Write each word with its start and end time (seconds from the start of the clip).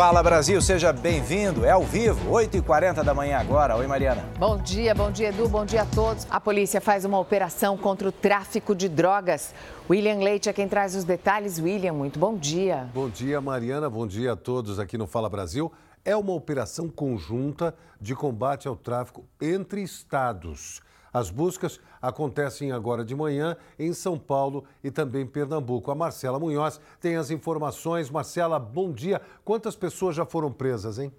Fala 0.00 0.22
Brasil, 0.22 0.62
seja 0.62 0.94
bem-vindo. 0.94 1.62
É 1.62 1.72
ao 1.72 1.84
vivo, 1.84 2.30
8h40 2.30 3.04
da 3.04 3.12
manhã 3.12 3.36
agora. 3.36 3.76
Oi, 3.76 3.86
Mariana. 3.86 4.24
Bom 4.38 4.56
dia, 4.56 4.94
bom 4.94 5.10
dia, 5.10 5.28
Edu, 5.28 5.46
bom 5.46 5.62
dia 5.66 5.82
a 5.82 5.84
todos. 5.84 6.26
A 6.30 6.40
polícia 6.40 6.80
faz 6.80 7.04
uma 7.04 7.18
operação 7.18 7.76
contra 7.76 8.08
o 8.08 8.10
tráfico 8.10 8.74
de 8.74 8.88
drogas. 8.88 9.54
William 9.90 10.16
Leite 10.16 10.48
é 10.48 10.54
quem 10.54 10.66
traz 10.66 10.96
os 10.96 11.04
detalhes. 11.04 11.58
William, 11.58 11.92
muito 11.92 12.18
bom 12.18 12.34
dia. 12.34 12.88
Bom 12.94 13.10
dia, 13.10 13.42
Mariana. 13.42 13.90
Bom 13.90 14.06
dia 14.06 14.32
a 14.32 14.36
todos 14.36 14.78
aqui 14.78 14.96
no 14.96 15.06
Fala 15.06 15.28
Brasil. 15.28 15.70
É 16.02 16.16
uma 16.16 16.32
operação 16.32 16.88
conjunta 16.88 17.74
de 18.00 18.14
combate 18.14 18.66
ao 18.66 18.76
tráfico 18.76 19.26
entre 19.38 19.82
estados. 19.82 20.80
As 21.12 21.30
buscas 21.30 21.80
acontecem 22.00 22.72
agora 22.72 23.04
de 23.04 23.14
manhã 23.14 23.56
em 23.78 23.92
São 23.92 24.18
Paulo 24.18 24.64
e 24.82 24.90
também 24.90 25.26
Pernambuco. 25.26 25.90
A 25.90 25.94
Marcela 25.94 26.38
Munhoz 26.38 26.80
tem 27.00 27.16
as 27.16 27.30
informações. 27.30 28.10
Marcela, 28.10 28.58
bom 28.58 28.92
dia. 28.92 29.20
Quantas 29.44 29.74
pessoas 29.74 30.14
já 30.14 30.24
foram 30.24 30.52
presas, 30.52 30.98
hein? 30.98 31.12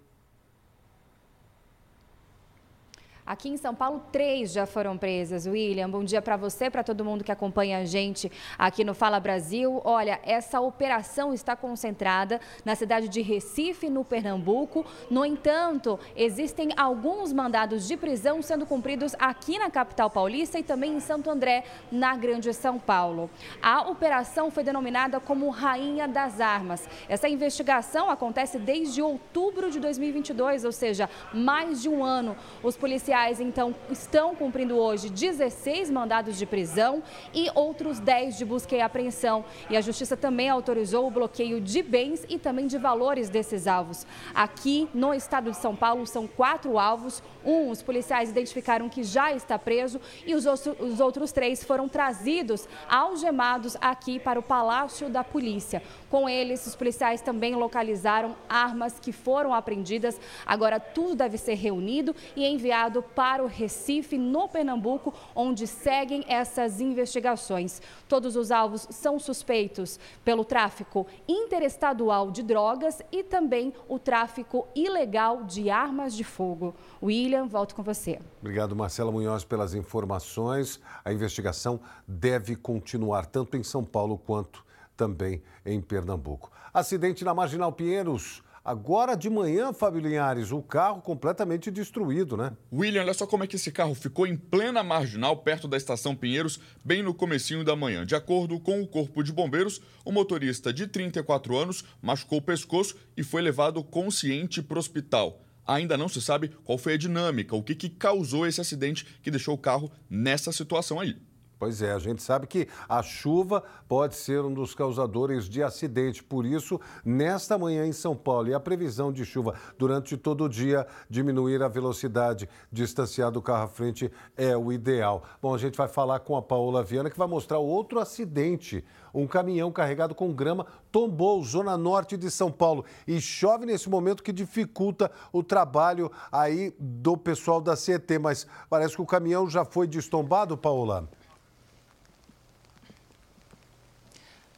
Aqui 3.23 3.49
em 3.49 3.57
São 3.57 3.75
Paulo, 3.75 4.03
três 4.11 4.51
já 4.51 4.65
foram 4.65 4.97
presas. 4.97 5.45
William, 5.45 5.87
bom 5.87 6.03
dia 6.03 6.21
para 6.23 6.35
você, 6.35 6.71
para 6.71 6.83
todo 6.83 7.05
mundo 7.05 7.23
que 7.23 7.31
acompanha 7.31 7.77
a 7.77 7.85
gente 7.85 8.31
aqui 8.57 8.83
no 8.83 8.95
Fala 8.95 9.19
Brasil. 9.19 9.79
Olha, 9.85 10.19
essa 10.23 10.59
operação 10.59 11.31
está 11.31 11.55
concentrada 11.55 12.41
na 12.65 12.75
cidade 12.75 13.07
de 13.07 13.21
Recife, 13.21 13.91
no 13.91 14.03
Pernambuco. 14.03 14.83
No 15.07 15.23
entanto, 15.23 15.99
existem 16.15 16.69
alguns 16.75 17.31
mandados 17.31 17.87
de 17.87 17.95
prisão 17.95 18.41
sendo 18.41 18.65
cumpridos 18.65 19.15
aqui 19.19 19.59
na 19.59 19.69
capital 19.69 20.09
paulista 20.09 20.57
e 20.57 20.63
também 20.63 20.95
em 20.95 20.99
Santo 20.99 21.29
André, 21.29 21.63
na 21.91 22.15
Grande 22.15 22.51
São 22.55 22.79
Paulo. 22.79 23.29
A 23.61 23.87
operação 23.87 24.49
foi 24.49 24.63
denominada 24.63 25.19
como 25.19 25.49
Rainha 25.49 26.07
das 26.07 26.41
Armas. 26.41 26.89
Essa 27.07 27.29
investigação 27.29 28.09
acontece 28.09 28.57
desde 28.57 28.99
outubro 28.99 29.69
de 29.69 29.79
2022, 29.79 30.65
ou 30.65 30.71
seja, 30.71 31.07
mais 31.31 31.83
de 31.83 31.87
um 31.87 32.03
ano. 32.03 32.35
Os 32.63 32.75
policiais 32.75 33.11
policiais, 33.21 33.39
então, 33.39 33.75
estão 33.89 34.35
cumprindo 34.35 34.77
hoje 34.77 35.09
16 35.09 35.91
mandados 35.91 36.37
de 36.37 36.45
prisão 36.45 37.03
e 37.33 37.49
outros 37.53 37.99
10 37.99 38.37
de 38.37 38.45
busca 38.45 38.75
e 38.75 38.81
apreensão. 38.81 39.45
E 39.69 39.77
a 39.77 39.81
Justiça 39.81 40.17
também 40.17 40.49
autorizou 40.49 41.07
o 41.07 41.11
bloqueio 41.11 41.61
de 41.61 41.83
bens 41.83 42.25
e 42.27 42.39
também 42.39 42.65
de 42.65 42.77
valores 42.77 43.29
desses 43.29 43.67
alvos. 43.67 44.07
Aqui 44.33 44.89
no 44.93 45.13
estado 45.13 45.51
de 45.51 45.57
São 45.57 45.75
Paulo 45.75 46.07
são 46.07 46.25
quatro 46.25 46.79
alvos. 46.79 47.21
Um, 47.45 47.69
os 47.69 47.81
policiais 47.81 48.29
identificaram 48.29 48.89
que 48.89 49.03
já 49.03 49.31
está 49.33 49.57
preso 49.57 49.99
e 50.25 50.33
os, 50.33 50.45
os 50.45 50.99
outros 50.99 51.31
três 51.31 51.63
foram 51.63 51.87
trazidos 51.87 52.67
algemados 52.89 53.77
aqui 53.81 54.19
para 54.19 54.39
o 54.39 54.43
Palácio 54.43 55.09
da 55.09 55.23
Polícia. 55.23 55.81
Com 56.09 56.27
eles, 56.27 56.65
os 56.65 56.75
policiais 56.75 57.21
também 57.21 57.55
localizaram 57.55 58.35
armas 58.49 58.99
que 58.99 59.11
foram 59.11 59.53
apreendidas. 59.53 60.19
Agora 60.45 60.79
tudo 60.79 61.15
deve 61.15 61.37
ser 61.37 61.55
reunido 61.55 62.15
e 62.35 62.45
enviado 62.45 63.00
para 63.01 63.43
o 63.43 63.47
Recife, 63.47 64.17
no 64.17 64.47
Pernambuco, 64.47 65.13
onde 65.35 65.67
seguem 65.67 66.23
essas 66.27 66.79
investigações. 66.79 67.81
Todos 68.07 68.35
os 68.35 68.51
alvos 68.51 68.87
são 68.89 69.19
suspeitos 69.19 69.99
pelo 70.23 70.45
tráfico 70.45 71.07
interestadual 71.27 72.31
de 72.31 72.43
drogas 72.43 73.01
e 73.11 73.23
também 73.23 73.73
o 73.87 73.97
tráfico 73.97 74.67
ilegal 74.75 75.43
de 75.43 75.69
armas 75.69 76.13
de 76.13 76.23
fogo. 76.23 76.73
William, 77.01 77.45
volto 77.45 77.75
com 77.75 77.83
você. 77.83 78.19
Obrigado, 78.39 78.75
Marcela 78.75 79.11
Munhoz, 79.11 79.43
pelas 79.43 79.73
informações. 79.73 80.79
A 81.03 81.11
investigação 81.11 81.79
deve 82.07 82.55
continuar 82.55 83.25
tanto 83.25 83.57
em 83.57 83.63
São 83.63 83.83
Paulo 83.83 84.17
quanto 84.17 84.63
também 84.95 85.41
em 85.65 85.81
Pernambuco. 85.81 86.51
Acidente 86.73 87.25
na 87.25 87.33
Marginal 87.33 87.71
Pinheiros. 87.71 88.43
Agora 88.63 89.15
de 89.15 89.27
manhã, 89.27 89.73
Fábio 89.73 89.99
Linhares, 89.99 90.51
o 90.51 90.61
carro 90.61 91.01
completamente 91.01 91.71
destruído, 91.71 92.37
né? 92.37 92.55
William, 92.71 93.01
olha 93.01 93.13
só 93.15 93.25
como 93.25 93.43
é 93.43 93.47
que 93.47 93.55
esse 93.55 93.71
carro 93.71 93.95
ficou 93.95 94.27
em 94.27 94.37
plena 94.37 94.83
marginal, 94.83 95.37
perto 95.37 95.67
da 95.67 95.77
estação 95.77 96.15
Pinheiros, 96.15 96.59
bem 96.85 97.01
no 97.01 97.11
comecinho 97.11 97.63
da 97.63 97.75
manhã. 97.75 98.05
De 98.05 98.13
acordo 98.13 98.59
com 98.59 98.79
o 98.79 98.87
Corpo 98.87 99.23
de 99.23 99.33
Bombeiros, 99.33 99.81
o 100.05 100.11
motorista 100.11 100.71
de 100.71 100.85
34 100.85 101.57
anos 101.57 101.83
machucou 102.03 102.37
o 102.37 102.41
pescoço 102.41 102.95
e 103.17 103.23
foi 103.23 103.41
levado 103.41 103.83
consciente 103.83 104.61
para 104.61 104.75
o 104.75 104.79
hospital. 104.79 105.41
Ainda 105.65 105.97
não 105.97 106.07
se 106.07 106.21
sabe 106.21 106.49
qual 106.63 106.77
foi 106.77 106.93
a 106.93 106.97
dinâmica, 106.97 107.55
o 107.55 107.63
que, 107.63 107.73
que 107.73 107.89
causou 107.89 108.45
esse 108.45 108.61
acidente 108.61 109.07
que 109.23 109.31
deixou 109.31 109.55
o 109.55 109.57
carro 109.57 109.91
nessa 110.07 110.51
situação 110.51 110.99
aí. 110.99 111.17
Pois 111.61 111.79
é, 111.79 111.91
a 111.91 111.99
gente 111.99 112.23
sabe 112.23 112.47
que 112.47 112.67
a 112.89 113.03
chuva 113.03 113.63
pode 113.87 114.15
ser 114.15 114.43
um 114.43 114.51
dos 114.51 114.73
causadores 114.73 115.47
de 115.47 115.61
acidente. 115.61 116.23
Por 116.23 116.43
isso, 116.43 116.81
nesta 117.05 117.55
manhã 117.55 117.85
em 117.85 117.93
São 117.93 118.15
Paulo, 118.15 118.47
e 118.47 118.53
a 118.55 118.59
previsão 118.59 119.13
de 119.13 119.23
chuva 119.23 119.53
durante 119.77 120.17
todo 120.17 120.45
o 120.45 120.49
dia, 120.49 120.87
diminuir 121.07 121.61
a 121.61 121.67
velocidade, 121.67 122.49
distanciar 122.71 123.29
do 123.29 123.43
carro 123.43 123.65
à 123.65 123.67
frente 123.67 124.11
é 124.35 124.57
o 124.57 124.71
ideal. 124.71 125.21
Bom, 125.39 125.53
a 125.53 125.57
gente 125.59 125.77
vai 125.77 125.87
falar 125.87 126.21
com 126.21 126.35
a 126.35 126.41
Paola 126.41 126.81
Viana, 126.81 127.11
que 127.11 127.19
vai 127.19 127.27
mostrar 127.27 127.59
outro 127.59 127.99
acidente. 127.99 128.83
Um 129.13 129.27
caminhão 129.27 129.71
carregado 129.71 130.15
com 130.15 130.33
grama 130.33 130.65
tombou 130.91 131.43
zona 131.43 131.77
norte 131.77 132.17
de 132.17 132.31
São 132.31 132.51
Paulo 132.51 132.85
e 133.07 133.21
chove 133.21 133.67
nesse 133.67 133.87
momento 133.87 134.23
que 134.23 134.31
dificulta 134.31 135.11
o 135.31 135.43
trabalho 135.43 136.11
aí 136.31 136.73
do 136.79 137.15
pessoal 137.15 137.61
da 137.61 137.75
CET. 137.75 138.17
Mas 138.17 138.47
parece 138.67 138.95
que 138.95 139.01
o 139.03 139.05
caminhão 139.05 139.47
já 139.47 139.63
foi 139.63 139.85
destombado, 139.85 140.57
Paola. 140.57 141.07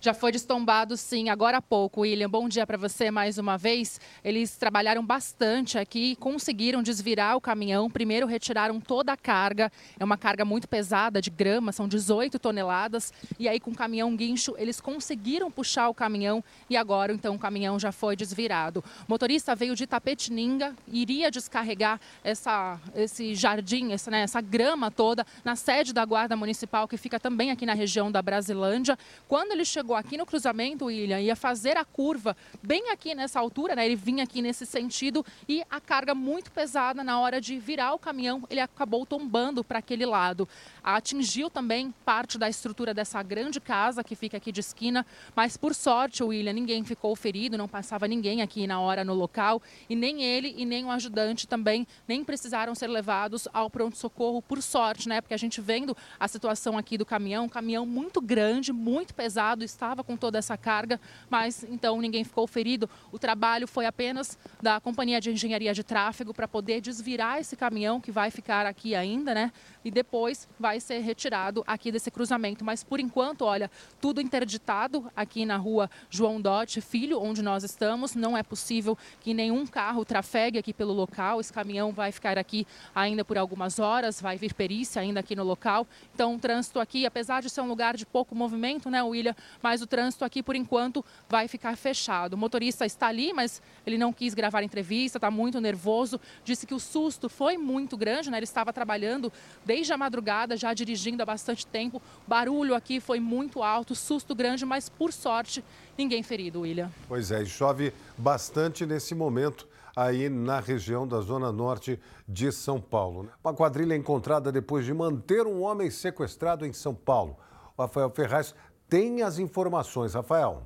Já 0.03 0.13
foi 0.13 0.33
destombado, 0.33 0.97
sim, 0.97 1.29
agora 1.29 1.59
há 1.59 1.61
pouco. 1.61 2.01
William, 2.01 2.29
bom 2.29 2.49
dia 2.49 2.67
para 2.67 2.75
você 2.75 3.09
mais 3.09 3.37
uma 3.37 3.57
vez. 3.57 4.01
Eles 4.21 4.57
trabalharam 4.57 5.01
bastante 5.01 5.77
aqui, 5.77 6.17
conseguiram 6.17 6.83
desvirar 6.83 7.37
o 7.37 7.39
caminhão. 7.39 7.89
Primeiro 7.89 8.27
retiraram 8.27 8.81
toda 8.81 9.13
a 9.13 9.15
carga, 9.15 9.71
é 9.97 10.03
uma 10.03 10.17
carga 10.17 10.43
muito 10.43 10.67
pesada 10.67 11.21
de 11.21 11.29
grama, 11.29 11.71
são 11.71 11.87
18 11.87 12.37
toneladas. 12.37 13.13
E 13.39 13.47
aí, 13.47 13.61
com 13.61 13.71
o 13.71 13.75
caminhão 13.75 14.13
guincho, 14.13 14.53
eles 14.57 14.81
conseguiram 14.81 15.49
puxar 15.49 15.87
o 15.87 15.93
caminhão 15.93 16.43
e 16.69 16.75
agora, 16.75 17.13
então, 17.13 17.35
o 17.35 17.39
caminhão 17.39 17.79
já 17.79 17.93
foi 17.93 18.17
desvirado. 18.17 18.83
O 19.07 19.11
motorista 19.11 19.55
veio 19.55 19.73
de 19.73 19.87
Tapetininga, 19.87 20.75
iria 20.85 21.31
descarregar 21.31 21.97
essa, 22.25 22.77
esse 22.93 23.33
jardim, 23.35 23.93
essa, 23.93 24.11
né, 24.11 24.23
essa 24.23 24.41
grama 24.41 24.91
toda 24.91 25.25
na 25.45 25.55
sede 25.55 25.93
da 25.93 26.03
Guarda 26.03 26.35
Municipal, 26.35 26.89
que 26.89 26.97
fica 26.97 27.21
também 27.21 27.51
aqui 27.51 27.65
na 27.65 27.73
região 27.73 28.11
da 28.11 28.21
Brasilândia. 28.21 28.99
Quando 29.29 29.53
ele 29.53 29.63
chegou 29.63 29.92
chegou 29.93 29.95
aqui 29.95 30.17
no 30.17 30.25
cruzamento, 30.25 30.85
William, 30.85 31.19
ia 31.19 31.35
fazer 31.35 31.77
a 31.77 31.85
curva 31.85 32.35
bem 32.61 32.89
aqui 32.89 33.13
nessa 33.13 33.39
altura, 33.39 33.75
né? 33.75 33.85
Ele 33.85 33.95
vinha 33.95 34.23
aqui 34.23 34.41
nesse 34.41 34.65
sentido 34.65 35.23
e 35.47 35.63
a 35.69 35.79
carga 35.79 36.15
muito 36.15 36.51
pesada 36.51 37.03
na 37.03 37.19
hora 37.19 37.39
de 37.39 37.59
virar 37.59 37.93
o 37.93 37.99
caminhão, 37.99 38.43
ele 38.49 38.59
acabou 38.59 39.05
tombando 39.05 39.63
para 39.63 39.79
aquele 39.79 40.05
lado. 40.05 40.47
Atingiu 40.83 41.49
também 41.49 41.93
parte 42.03 42.37
da 42.37 42.49
estrutura 42.49 42.93
dessa 42.93 43.21
grande 43.21 43.59
casa 43.59 44.03
que 44.03 44.15
fica 44.15 44.37
aqui 44.37 44.51
de 44.51 44.61
esquina, 44.61 45.05
mas 45.35 45.57
por 45.57 45.75
sorte, 45.75 46.23
William, 46.23 46.53
ninguém 46.53 46.83
ficou 46.83 47.15
ferido, 47.15 47.57
não 47.57 47.67
passava 47.67 48.07
ninguém 48.07 48.41
aqui 48.41 48.65
na 48.65 48.79
hora 48.79 49.03
no 49.03 49.13
local 49.13 49.61
e 49.89 49.95
nem 49.95 50.23
ele 50.23 50.55
e 50.57 50.65
nem 50.65 50.85
o 50.85 50.91
ajudante 50.91 51.47
também 51.47 51.85
nem 52.07 52.23
precisaram 52.23 52.73
ser 52.73 52.87
levados 52.87 53.47
ao 53.53 53.69
pronto-socorro 53.69 54.41
por 54.41 54.61
sorte, 54.61 55.07
né? 55.07 55.21
Porque 55.21 55.33
a 55.33 55.37
gente 55.37 55.61
vendo 55.61 55.95
a 56.19 56.27
situação 56.27 56.77
aqui 56.77 56.97
do 56.97 57.05
caminhão, 57.05 57.45
um 57.45 57.49
caminhão 57.49 57.85
muito 57.85 58.19
grande, 58.19 58.73
muito 58.73 59.13
pesado, 59.13 59.63
está 59.63 59.82
estava 59.83 60.01
com 60.01 60.15
toda 60.15 60.37
essa 60.37 60.57
carga, 60.57 60.99
mas 61.29 61.65
então 61.65 61.99
ninguém 61.99 62.23
ficou 62.23 62.47
ferido. 62.47 62.89
O 63.11 63.19
trabalho 63.19 63.67
foi 63.67 63.85
apenas 63.85 64.39
da 64.61 64.79
Companhia 64.79 65.19
de 65.19 65.29
Engenharia 65.29 65.73
de 65.73 65.83
Tráfego 65.83 66.33
para 66.33 66.47
poder 66.47 66.79
desvirar 66.79 67.41
esse 67.41 67.57
caminhão 67.57 67.99
que 67.99 68.09
vai 68.11 68.31
ficar 68.31 68.65
aqui 68.65 68.95
ainda, 68.95 69.33
né? 69.33 69.51
E 69.83 69.91
depois 69.91 70.47
vai 70.57 70.79
ser 70.79 70.99
retirado 70.99 71.63
aqui 71.67 71.91
desse 71.91 72.09
cruzamento. 72.09 72.63
Mas 72.63 72.81
por 72.81 72.99
enquanto, 72.99 73.43
olha, 73.43 73.69
tudo 73.99 74.21
interditado 74.21 75.11
aqui 75.13 75.45
na 75.45 75.57
rua 75.57 75.89
João 76.09 76.39
Dote 76.39 76.79
Filho, 76.79 77.19
onde 77.21 77.41
nós 77.41 77.65
estamos. 77.65 78.15
Não 78.15 78.37
é 78.37 78.43
possível 78.43 78.97
que 79.19 79.33
nenhum 79.33 79.67
carro 79.67 80.05
trafegue 80.05 80.57
aqui 80.57 80.73
pelo 80.73 80.93
local. 80.93 81.41
Esse 81.41 81.51
caminhão 81.51 81.91
vai 81.91 82.13
ficar 82.13 82.37
aqui 82.37 82.65
ainda 82.95 83.25
por 83.25 83.37
algumas 83.37 83.79
horas, 83.79 84.21
vai 84.21 84.37
vir 84.37 84.53
perícia 84.53 85.01
ainda 85.01 85.19
aqui 85.19 85.35
no 85.35 85.43
local. 85.43 85.85
Então, 86.15 86.35
o 86.35 86.39
trânsito 86.39 86.79
aqui, 86.79 87.05
apesar 87.05 87.41
de 87.41 87.49
ser 87.49 87.59
um 87.59 87.67
lugar 87.67 87.97
de 87.97 88.05
pouco 88.05 88.33
movimento, 88.33 88.89
né, 88.89 89.03
William? 89.03 89.35
Mas 89.61 89.72
mas 89.73 89.81
o 89.81 89.87
trânsito 89.87 90.23
aqui, 90.23 90.43
por 90.43 90.55
enquanto, 90.55 91.03
vai 91.27 91.47
ficar 91.47 91.75
fechado. 91.75 92.35
O 92.35 92.37
motorista 92.37 92.85
está 92.85 93.07
ali, 93.07 93.33
mas 93.33 93.59
ele 93.87 93.97
não 93.97 94.13
quis 94.13 94.35
gravar 94.35 94.61
entrevista, 94.61 95.17
está 95.17 95.31
muito 95.31 95.59
nervoso. 95.59 96.21
Disse 96.45 96.67
que 96.67 96.75
o 96.75 96.79
susto 96.79 97.27
foi 97.27 97.57
muito 97.57 97.97
grande, 97.97 98.29
né? 98.29 98.37
Ele 98.37 98.43
estava 98.43 98.71
trabalhando 98.71 99.33
desde 99.65 99.91
a 99.91 99.97
madrugada, 99.97 100.55
já 100.55 100.75
dirigindo 100.75 101.23
há 101.23 101.25
bastante 101.25 101.65
tempo. 101.65 101.97
O 101.97 102.29
barulho 102.29 102.75
aqui 102.75 102.99
foi 102.99 103.19
muito 103.19 103.63
alto, 103.63 103.95
susto 103.95 104.35
grande, 104.35 104.63
mas 104.63 104.89
por 104.89 105.11
sorte, 105.11 105.65
ninguém 105.97 106.21
ferido, 106.21 106.61
William. 106.61 106.91
Pois 107.07 107.31
é, 107.31 107.43
chove 107.43 107.91
bastante 108.15 108.85
nesse 108.85 109.15
momento 109.15 109.67
aí 109.95 110.29
na 110.29 110.59
região 110.59 111.07
da 111.07 111.19
Zona 111.19 111.51
Norte 111.51 111.99
de 112.27 112.51
São 112.51 112.79
Paulo. 112.79 113.27
Uma 113.43 113.55
quadrilha 113.55 113.95
encontrada 113.95 114.51
depois 114.51 114.85
de 114.85 114.93
manter 114.93 115.47
um 115.47 115.63
homem 115.63 115.89
sequestrado 115.89 116.63
em 116.63 116.73
São 116.73 116.93
Paulo. 116.93 117.35
Rafael 117.75 118.11
Ferraz 118.11 118.53
tem 118.93 119.23
as 119.23 119.39
informações, 119.39 120.13
Rafael. 120.13 120.61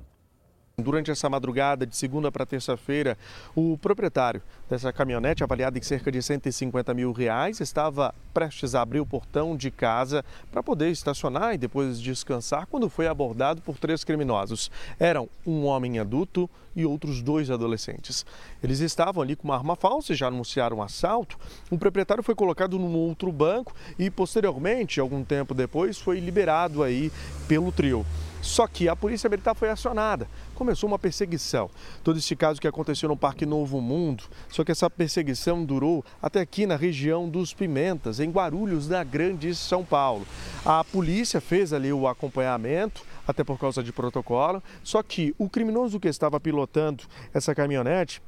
Durante 0.80 1.10
essa 1.10 1.28
madrugada 1.28 1.84
de 1.84 1.96
segunda 1.96 2.30
para 2.30 2.46
terça-feira, 2.46 3.18
o 3.52 3.76
proprietário 3.78 4.40
dessa 4.70 4.92
caminhonete, 4.92 5.42
avaliada 5.42 5.76
em 5.76 5.82
cerca 5.82 6.12
de 6.12 6.22
150 6.22 6.94
mil 6.94 7.10
reais, 7.10 7.60
estava 7.60 8.14
prestes 8.32 8.76
a 8.76 8.82
abrir 8.82 9.00
o 9.00 9.06
portão 9.06 9.56
de 9.56 9.72
casa 9.72 10.24
para 10.52 10.62
poder 10.62 10.88
estacionar 10.90 11.52
e 11.52 11.58
depois 11.58 12.00
descansar 12.00 12.68
quando 12.68 12.88
foi 12.88 13.08
abordado 13.08 13.60
por 13.60 13.76
três 13.76 14.04
criminosos. 14.04 14.70
Eram 15.00 15.28
um 15.44 15.64
homem 15.64 15.98
adulto 15.98 16.48
e 16.76 16.86
outros 16.86 17.22
dois 17.22 17.50
adolescentes. 17.50 18.24
Eles 18.62 18.78
estavam 18.78 19.20
ali 19.20 19.34
com 19.34 19.48
uma 19.48 19.56
arma 19.56 19.74
falsa 19.74 20.12
e 20.12 20.16
já 20.16 20.28
anunciaram 20.28 20.76
um 20.76 20.82
assalto. 20.82 21.36
O 21.72 21.76
proprietário 21.76 22.22
foi 22.22 22.36
colocado 22.36 22.78
num 22.78 22.94
outro 22.94 23.32
banco 23.32 23.74
e 23.98 24.08
posteriormente, 24.08 25.00
algum 25.00 25.24
tempo 25.24 25.54
depois, 25.54 25.98
foi 25.98 26.20
liberado 26.20 26.84
aí 26.84 27.10
pelo 27.48 27.72
trio. 27.72 28.06
Só 28.48 28.66
que 28.66 28.88
a 28.88 28.96
Polícia 28.96 29.28
Militar 29.28 29.54
foi 29.54 29.68
acionada. 29.68 30.26
Começou 30.54 30.88
uma 30.88 30.98
perseguição. 30.98 31.70
Todo 32.02 32.18
esse 32.18 32.34
caso 32.34 32.58
que 32.58 32.66
aconteceu 32.66 33.06
no 33.06 33.16
Parque 33.16 33.44
Novo 33.44 33.78
Mundo. 33.78 34.24
Só 34.48 34.64
que 34.64 34.72
essa 34.72 34.88
perseguição 34.88 35.62
durou 35.62 36.02
até 36.20 36.40
aqui 36.40 36.64
na 36.64 36.74
região 36.74 37.28
dos 37.28 37.52
Pimentas, 37.52 38.20
em 38.20 38.30
Guarulhos, 38.30 38.88
da 38.88 39.04
Grande 39.04 39.54
São 39.54 39.84
Paulo. 39.84 40.26
A 40.64 40.82
polícia 40.82 41.42
fez 41.42 41.74
ali 41.74 41.92
o 41.92 42.08
acompanhamento, 42.08 43.02
até 43.26 43.44
por 43.44 43.58
causa 43.58 43.82
de 43.82 43.92
protocolo. 43.92 44.62
Só 44.82 45.02
que 45.02 45.34
o 45.36 45.48
criminoso 45.48 46.00
que 46.00 46.08
estava 46.08 46.40
pilotando 46.40 47.04
essa 47.34 47.54
caminhonete 47.54 48.22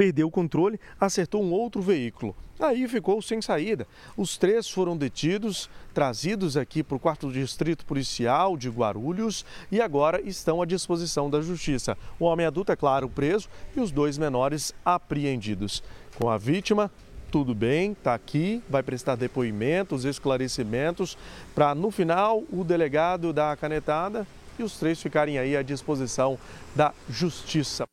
perdeu 0.00 0.28
o 0.28 0.30
controle, 0.30 0.80
acertou 0.98 1.44
um 1.44 1.52
outro 1.52 1.82
veículo. 1.82 2.34
Aí 2.58 2.88
ficou 2.88 3.20
sem 3.20 3.42
saída. 3.42 3.86
Os 4.16 4.38
três 4.38 4.66
foram 4.66 4.96
detidos, 4.96 5.68
trazidos 5.92 6.56
aqui 6.56 6.82
para 6.82 6.96
o 6.96 6.98
quarto 6.98 7.30
distrito 7.30 7.84
policial 7.84 8.56
de 8.56 8.70
Guarulhos 8.70 9.44
e 9.70 9.78
agora 9.78 10.18
estão 10.22 10.62
à 10.62 10.64
disposição 10.64 11.28
da 11.28 11.42
justiça. 11.42 11.98
O 12.18 12.24
homem 12.24 12.46
adulto, 12.46 12.72
é 12.72 12.76
claro, 12.76 13.10
preso 13.10 13.46
e 13.76 13.80
os 13.80 13.90
dois 13.90 14.16
menores 14.16 14.74
apreendidos. 14.82 15.82
Com 16.16 16.30
a 16.30 16.38
vítima, 16.38 16.90
tudo 17.30 17.54
bem, 17.54 17.92
está 17.92 18.14
aqui, 18.14 18.62
vai 18.70 18.82
prestar 18.82 19.16
depoimentos, 19.16 20.06
esclarecimentos, 20.06 21.18
para 21.54 21.74
no 21.74 21.90
final 21.90 22.42
o 22.50 22.64
delegado 22.64 23.34
dar 23.34 23.52
a 23.52 23.56
canetada 23.56 24.26
e 24.58 24.62
os 24.62 24.78
três 24.78 24.98
ficarem 25.02 25.38
aí 25.38 25.54
à 25.54 25.60
disposição 25.60 26.38
da 26.74 26.94
justiça. 27.06 27.84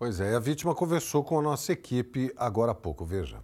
Pois 0.00 0.18
é, 0.18 0.34
a 0.34 0.38
vítima 0.38 0.74
conversou 0.74 1.22
com 1.22 1.38
a 1.38 1.42
nossa 1.42 1.74
equipe 1.74 2.32
agora 2.34 2.72
há 2.72 2.74
pouco, 2.74 3.04
veja. 3.04 3.36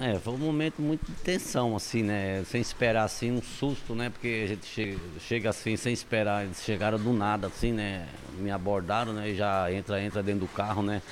É, 0.00 0.16
foi 0.16 0.32
um 0.32 0.38
momento 0.38 0.80
muito 0.80 1.04
de 1.04 1.12
tensão, 1.22 1.74
assim, 1.74 2.04
né? 2.04 2.44
Sem 2.44 2.60
esperar, 2.60 3.02
assim, 3.02 3.32
um 3.32 3.42
susto, 3.42 3.96
né? 3.96 4.10
Porque 4.10 4.42
a 4.44 4.46
gente 4.46 4.64
chega, 4.64 5.00
chega 5.18 5.50
assim, 5.50 5.76
sem 5.76 5.92
esperar, 5.92 6.44
eles 6.44 6.62
chegaram 6.62 7.00
do 7.00 7.12
nada, 7.12 7.48
assim, 7.48 7.72
né? 7.72 8.08
Me 8.38 8.52
abordaram, 8.52 9.12
né? 9.12 9.30
E 9.30 9.34
já 9.34 9.72
entra, 9.72 10.00
entra 10.00 10.22
dentro 10.22 10.46
do 10.46 10.52
carro, 10.52 10.84
né? 10.84 11.02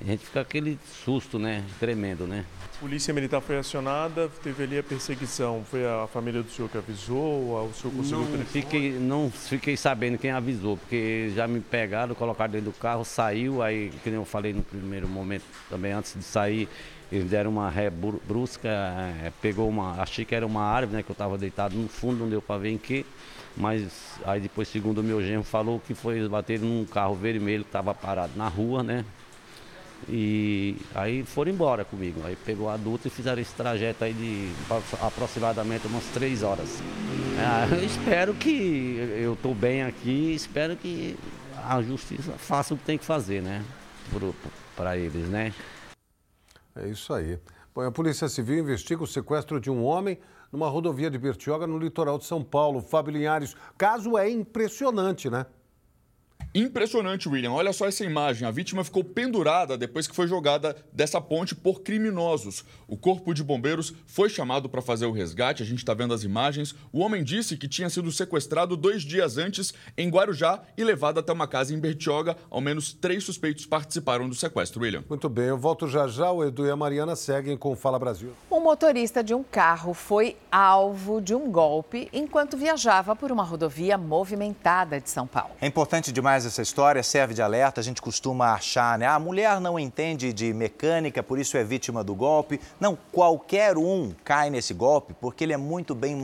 A 0.00 0.04
gente 0.04 0.26
fica 0.26 0.40
aquele 0.40 0.78
susto, 1.04 1.38
né? 1.38 1.64
Tremendo, 1.80 2.26
né? 2.26 2.44
Polícia 2.78 3.14
Militar 3.14 3.40
foi 3.40 3.56
acionada, 3.56 4.28
teve 4.42 4.62
ali 4.62 4.78
a 4.78 4.82
perseguição. 4.82 5.64
Foi 5.70 5.86
a 5.86 6.06
família 6.06 6.42
do 6.42 6.50
senhor 6.50 6.68
que 6.68 6.76
avisou? 6.76 7.64
O 7.64 7.72
senhor 7.72 7.94
conseguiu 7.94 8.18
não 8.18 8.44
fiquei, 8.44 8.92
não 8.92 9.30
fiquei 9.30 9.76
sabendo 9.76 10.18
quem 10.18 10.30
avisou, 10.30 10.76
porque 10.76 11.32
já 11.34 11.48
me 11.48 11.60
pegaram, 11.60 12.14
colocaram 12.14 12.52
dentro 12.52 12.70
do 12.70 12.78
carro, 12.78 13.04
saiu, 13.04 13.62
aí, 13.62 13.90
que 14.02 14.10
eu 14.10 14.24
falei 14.26 14.52
no 14.52 14.62
primeiro 14.62 15.08
momento 15.08 15.44
também, 15.70 15.92
antes 15.92 16.12
de 16.14 16.22
sair, 16.22 16.68
eles 17.10 17.30
deram 17.30 17.50
uma 17.50 17.70
ré 17.70 17.88
brusca, 17.88 18.68
é, 18.68 19.32
pegou 19.40 19.68
uma. 19.68 20.02
Achei 20.02 20.24
que 20.24 20.34
era 20.34 20.46
uma 20.46 20.62
árvore, 20.62 20.96
né? 20.98 21.02
Que 21.02 21.10
eu 21.10 21.14
estava 21.14 21.38
deitado 21.38 21.74
no 21.74 21.88
fundo, 21.88 22.18
não 22.18 22.28
deu 22.28 22.42
para 22.42 22.58
ver 22.58 22.70
em 22.70 22.78
que. 22.78 23.06
Mas 23.56 24.18
aí 24.26 24.40
depois, 24.40 24.68
segundo 24.68 24.98
o 24.98 25.02
meu 25.02 25.22
genro, 25.22 25.42
falou 25.42 25.80
que 25.80 25.94
foi 25.94 26.28
bater 26.28 26.60
num 26.60 26.84
carro 26.84 27.14
vermelho 27.14 27.64
que 27.64 27.70
estava 27.70 27.94
parado 27.94 28.32
na 28.36 28.48
rua, 28.48 28.82
né? 28.82 29.04
E 30.08 30.76
aí 30.94 31.24
foram 31.24 31.50
embora 31.50 31.84
comigo. 31.84 32.20
Aí 32.24 32.36
pegou 32.36 32.68
a 32.68 32.74
adulta 32.74 33.08
e 33.08 33.10
fizeram 33.10 33.42
esse 33.42 33.54
trajeto 33.54 34.04
aí 34.04 34.12
de 34.12 34.52
aproximadamente 35.00 35.86
umas 35.86 36.04
três 36.06 36.42
horas. 36.42 36.80
É, 37.38 37.74
eu 37.74 37.84
espero 37.84 38.34
que 38.34 38.96
eu 39.20 39.34
estou 39.34 39.54
bem 39.54 39.82
aqui, 39.82 40.34
espero 40.34 40.76
que 40.76 41.16
a 41.56 41.82
justiça 41.82 42.32
faça 42.32 42.74
o 42.74 42.78
que 42.78 42.84
tem 42.84 42.96
que 42.96 43.04
fazer, 43.04 43.42
né? 43.42 43.64
Para 44.76 44.96
eles, 44.96 45.28
né? 45.28 45.52
É 46.76 46.88
isso 46.88 47.12
aí. 47.12 47.38
Bom, 47.74 47.82
a 47.82 47.90
Polícia 47.90 48.28
Civil 48.28 48.58
investiga 48.58 49.02
o 49.02 49.06
sequestro 49.06 49.60
de 49.60 49.70
um 49.70 49.82
homem 49.82 50.18
numa 50.52 50.68
rodovia 50.68 51.10
de 51.10 51.18
Bertioga, 51.18 51.66
no 51.66 51.78
litoral 51.78 52.18
de 52.18 52.24
São 52.24 52.42
Paulo. 52.42 52.80
Fábio 52.80 53.12
Linhares, 53.12 53.56
caso 53.76 54.16
é 54.16 54.30
impressionante, 54.30 55.28
né? 55.28 55.46
Impressionante, 56.54 57.28
William. 57.28 57.52
Olha 57.52 57.72
só 57.72 57.86
essa 57.86 58.04
imagem. 58.04 58.48
A 58.48 58.50
vítima 58.50 58.82
ficou 58.82 59.04
pendurada 59.04 59.76
depois 59.76 60.06
que 60.06 60.14
foi 60.14 60.26
jogada 60.26 60.74
dessa 60.92 61.20
ponte 61.20 61.54
por 61.54 61.82
criminosos. 61.82 62.64
O 62.88 62.96
corpo 62.96 63.34
de 63.34 63.44
bombeiros 63.44 63.92
foi 64.06 64.30
chamado 64.30 64.68
para 64.68 64.80
fazer 64.80 65.06
o 65.06 65.12
resgate. 65.12 65.62
A 65.62 65.66
gente 65.66 65.78
está 65.78 65.92
vendo 65.92 66.14
as 66.14 66.22
imagens. 66.22 66.74
O 66.92 67.00
homem 67.00 67.22
disse 67.22 67.56
que 67.56 67.68
tinha 67.68 67.90
sido 67.90 68.10
sequestrado 68.10 68.76
dois 68.76 69.02
dias 69.02 69.36
antes 69.36 69.74
em 69.98 70.08
Guarujá 70.08 70.62
e 70.78 70.84
levado 70.84 71.20
até 71.20 71.32
uma 71.32 71.46
casa 71.46 71.74
em 71.74 71.78
Bertioga. 71.78 72.36
Ao 72.48 72.60
menos 72.60 72.94
três 72.94 73.24
suspeitos 73.24 73.66
participaram 73.66 74.28
do 74.28 74.34
sequestro, 74.34 74.80
William. 74.80 75.04
Muito 75.08 75.28
bem, 75.28 75.46
eu 75.46 75.58
volto 75.58 75.86
já 75.86 76.08
já. 76.08 76.30
O 76.30 76.42
Edu 76.42 76.66
e 76.66 76.70
a 76.70 76.76
Mariana 76.76 77.16
seguem 77.16 77.56
com 77.56 77.72
o 77.72 77.76
Fala 77.76 77.98
Brasil. 77.98 78.32
O 78.48 78.60
motorista 78.60 79.22
de 79.22 79.34
um 79.34 79.42
carro 79.42 79.92
foi 79.92 80.36
alvo 80.50 81.20
de 81.20 81.34
um 81.34 81.50
golpe 81.50 82.08
enquanto 82.12 82.56
viajava 82.56 83.14
por 83.14 83.30
uma 83.30 83.42
rodovia 83.42 83.98
movimentada 83.98 85.00
de 85.00 85.10
São 85.10 85.26
Paulo. 85.26 85.50
É 85.60 85.66
importante 85.66 86.10
demais 86.10 86.45
essa 86.46 86.62
história 86.62 87.02
serve 87.02 87.34
de 87.34 87.42
alerta. 87.42 87.80
A 87.80 87.84
gente 87.84 88.00
costuma 88.00 88.52
achar, 88.52 88.98
né? 88.98 89.06
A 89.06 89.18
mulher 89.18 89.60
não 89.60 89.78
entende 89.78 90.32
de 90.32 90.52
mecânica, 90.52 91.22
por 91.22 91.38
isso 91.38 91.56
é 91.56 91.64
vítima 91.64 92.02
do 92.02 92.14
golpe. 92.14 92.60
Não, 92.80 92.96
qualquer 93.12 93.76
um 93.76 94.14
cai 94.24 94.50
nesse 94.50 94.72
golpe 94.72 95.14
porque 95.20 95.44
ele 95.44 95.52
é 95.52 95.56
muito 95.56 95.94
bem 95.94 96.16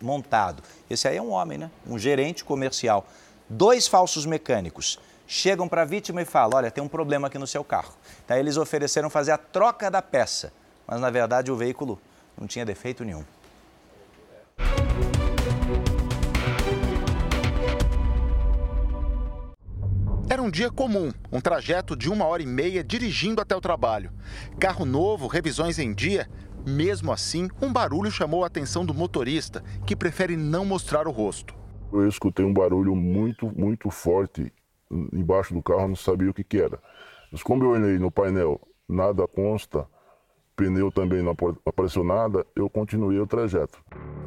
montado. 0.00 0.62
Esse 0.88 1.08
aí 1.08 1.16
é 1.16 1.22
um 1.22 1.30
homem, 1.30 1.58
né? 1.58 1.70
Um 1.86 1.98
gerente 1.98 2.44
comercial. 2.44 3.06
Dois 3.48 3.88
falsos 3.88 4.26
mecânicos 4.26 4.98
chegam 5.26 5.68
para 5.68 5.82
a 5.82 5.84
vítima 5.84 6.22
e 6.22 6.24
falam: 6.24 6.58
Olha, 6.58 6.70
tem 6.70 6.82
um 6.82 6.88
problema 6.88 7.28
aqui 7.28 7.38
no 7.38 7.46
seu 7.46 7.64
carro. 7.64 7.92
Então, 8.24 8.36
eles 8.36 8.56
ofereceram 8.56 9.08
fazer 9.08 9.32
a 9.32 9.38
troca 9.38 9.90
da 9.90 10.02
peça, 10.02 10.52
mas 10.86 11.00
na 11.00 11.10
verdade 11.10 11.50
o 11.50 11.56
veículo 11.56 12.00
não 12.38 12.46
tinha 12.46 12.64
defeito 12.64 13.04
nenhum. 13.04 13.24
Um 20.50 20.52
dia 20.52 20.68
comum, 20.68 21.12
um 21.30 21.40
trajeto 21.40 21.94
de 21.94 22.10
uma 22.10 22.24
hora 22.24 22.42
e 22.42 22.46
meia 22.46 22.82
dirigindo 22.82 23.40
até 23.40 23.54
o 23.54 23.60
trabalho. 23.60 24.10
Carro 24.58 24.84
novo, 24.84 25.28
revisões 25.28 25.78
em 25.78 25.94
dia. 25.94 26.28
Mesmo 26.66 27.12
assim, 27.12 27.48
um 27.62 27.72
barulho 27.72 28.10
chamou 28.10 28.42
a 28.42 28.48
atenção 28.48 28.84
do 28.84 28.92
motorista, 28.92 29.62
que 29.86 29.94
prefere 29.94 30.36
não 30.36 30.64
mostrar 30.64 31.06
o 31.06 31.12
rosto. 31.12 31.54
Eu 31.92 32.08
escutei 32.08 32.44
um 32.44 32.52
barulho 32.52 32.96
muito, 32.96 33.46
muito 33.56 33.90
forte 33.90 34.52
embaixo 34.90 35.54
do 35.54 35.62
carro, 35.62 35.86
não 35.86 35.94
sabia 35.94 36.28
o 36.28 36.34
que, 36.34 36.42
que 36.42 36.60
era. 36.60 36.80
Mas 37.30 37.44
como 37.44 37.62
eu 37.62 37.70
olhei 37.70 37.96
no 38.00 38.10
painel, 38.10 38.60
nada 38.88 39.28
consta, 39.28 39.86
pneu 40.56 40.90
também 40.90 41.22
não 41.22 41.36
apareceu 41.64 42.02
nada, 42.02 42.44
eu 42.56 42.68
continuei 42.68 43.20
o 43.20 43.26
trajeto. 43.26 43.80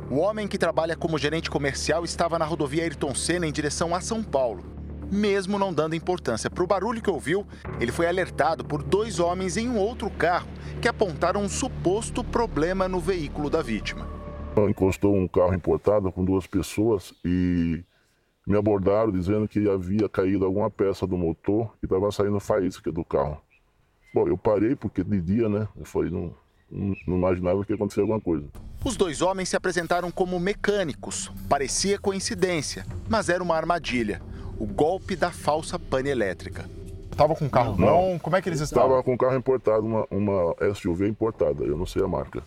O 0.10 0.20
homem 0.20 0.48
que 0.48 0.58
trabalha 0.58 0.96
como 0.96 1.18
gerente 1.18 1.52
comercial 1.52 2.06
estava 2.06 2.40
na 2.40 2.46
rodovia 2.46 2.84
Ayrton 2.84 3.14
Senna 3.14 3.46
em 3.46 3.52
direção 3.52 3.94
a 3.94 4.00
São 4.00 4.24
Paulo 4.24 4.83
mesmo 5.14 5.60
não 5.60 5.74
dando 5.74 5.96
importância 5.96 6.50
para 6.50 6.64
o 6.64 6.68
barulho 6.68 7.02
que 7.02 7.10
ouviu, 7.10 7.46
ele 7.80 7.92
foi 7.92 8.08
alertado 8.08 8.66
por 8.66 8.82
dois 8.82 9.20
homens 9.20 9.56
em 9.56 9.70
um 9.70 9.78
outro 9.78 10.10
carro 10.10 10.48
que 10.82 10.88
apontaram 10.88 11.42
um 11.42 11.48
suposto 11.48 12.24
problema 12.24 12.88
no 12.88 13.00
veículo 13.00 13.50
da 13.50 13.62
vítima. 13.62 14.08
Encostou 14.70 15.16
um 15.16 15.28
carro 15.28 15.54
importado 15.54 16.12
com 16.12 16.26
duas 16.26 16.46
pessoas 16.46 17.14
e 17.24 17.84
me 18.46 18.58
abordaram 18.58 19.12
dizendo 19.12 19.48
que 19.48 19.70
havia 19.70 20.10
caído 20.10 20.46
alguma 20.46 20.70
peça 20.70 21.08
do 21.08 21.18
motor 21.18 21.72
e 21.82 21.86
estava 21.86 22.12
saindo 22.12 22.40
faísca 22.40 22.92
do 22.92 23.06
carro. 23.06 23.42
Bom, 24.14 24.28
eu 24.28 24.38
parei 24.38 24.76
porque 24.76 25.04
de 25.04 25.22
dia, 25.22 25.50
né? 25.50 25.68
Eu 25.76 25.86
falei, 25.86 26.12
não, 26.12 26.36
não 26.70 27.18
imaginava 27.18 27.64
que 27.64 27.72
ia 27.72 27.76
acontecer 27.76 28.02
alguma 28.02 28.20
coisa. 28.20 28.46
Os 28.84 28.96
dois 28.96 29.22
homens 29.22 29.50
se 29.50 29.56
apresentaram 29.56 30.12
como 30.12 30.40
mecânicos. 30.40 31.32
Parecia 31.48 31.98
coincidência, 31.98 32.86
mas 33.10 33.30
era 33.30 33.42
uma 33.42 33.56
armadilha 33.56 34.22
o 34.64 34.66
golpe 34.66 35.14
da 35.14 35.30
falsa 35.30 35.78
pane 35.78 36.10
elétrica. 36.10 36.64
Estava 37.12 37.36
com 37.36 37.50
carro 37.50 37.74
bom? 37.74 38.18
Como 38.18 38.38
é 38.38 38.42
que 38.42 38.48
eles 38.48 38.62
estavam? 38.62 38.92
Estava 38.92 39.04
com 39.04 39.18
carro 39.18 39.36
importado, 39.36 39.86
uma, 39.86 40.08
uma 40.10 40.56
SUV 40.74 41.06
importada, 41.10 41.66
eu 41.66 41.78
não 41.78 41.86
sei 41.86 42.02
a 42.02 42.08
marca. 42.08 42.42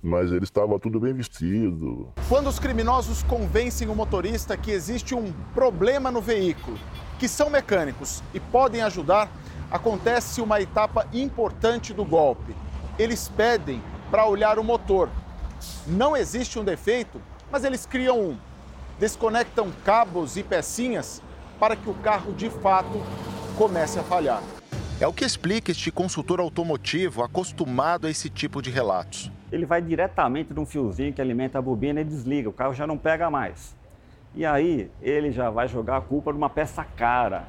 Mas 0.00 0.30
ele 0.30 0.44
estava 0.44 0.78
tudo 0.78 1.00
bem 1.00 1.12
vestido. 1.12 2.12
Quando 2.28 2.46
os 2.46 2.60
criminosos 2.60 3.24
convencem 3.24 3.88
o 3.88 3.94
motorista 3.94 4.56
que 4.56 4.70
existe 4.70 5.12
um 5.12 5.32
problema 5.52 6.12
no 6.12 6.20
veículo, 6.20 6.78
que 7.18 7.26
são 7.26 7.50
mecânicos 7.50 8.22
e 8.32 8.38
podem 8.38 8.80
ajudar, 8.82 9.28
acontece 9.68 10.40
uma 10.40 10.60
etapa 10.60 11.08
importante 11.12 11.92
do 11.92 12.04
golpe. 12.04 12.54
Eles 12.96 13.28
pedem 13.28 13.82
para 14.12 14.26
olhar 14.26 14.60
o 14.60 14.64
motor. 14.64 15.10
Não 15.88 16.16
existe 16.16 16.56
um 16.56 16.64
defeito, 16.64 17.20
mas 17.50 17.64
eles 17.64 17.84
criam 17.84 18.20
um 18.20 18.38
desconectam 19.00 19.72
cabos 19.82 20.36
e 20.36 20.42
pecinhas 20.42 21.22
para 21.58 21.74
que 21.74 21.88
o 21.88 21.94
carro 21.94 22.34
de 22.34 22.50
fato 22.50 23.00
comece 23.56 23.98
a 23.98 24.02
falhar. 24.02 24.42
É 25.00 25.06
o 25.06 25.12
que 25.12 25.24
explica 25.24 25.70
este 25.70 25.90
consultor 25.90 26.38
automotivo 26.38 27.22
acostumado 27.22 28.06
a 28.06 28.10
esse 28.10 28.28
tipo 28.28 28.60
de 28.60 28.70
relatos. 28.70 29.32
Ele 29.50 29.64
vai 29.64 29.80
diretamente 29.80 30.52
num 30.52 30.66
fiozinho 30.66 31.14
que 31.14 31.20
alimenta 31.20 31.58
a 31.58 31.62
bobina 31.62 32.02
e 32.02 32.04
desliga, 32.04 32.50
o 32.50 32.52
carro 32.52 32.74
já 32.74 32.86
não 32.86 32.98
pega 32.98 33.30
mais. 33.30 33.74
E 34.34 34.44
aí 34.44 34.90
ele 35.00 35.32
já 35.32 35.48
vai 35.48 35.66
jogar 35.66 35.96
a 35.96 36.00
culpa 36.02 36.30
numa 36.30 36.50
peça 36.50 36.84
cara, 36.84 37.44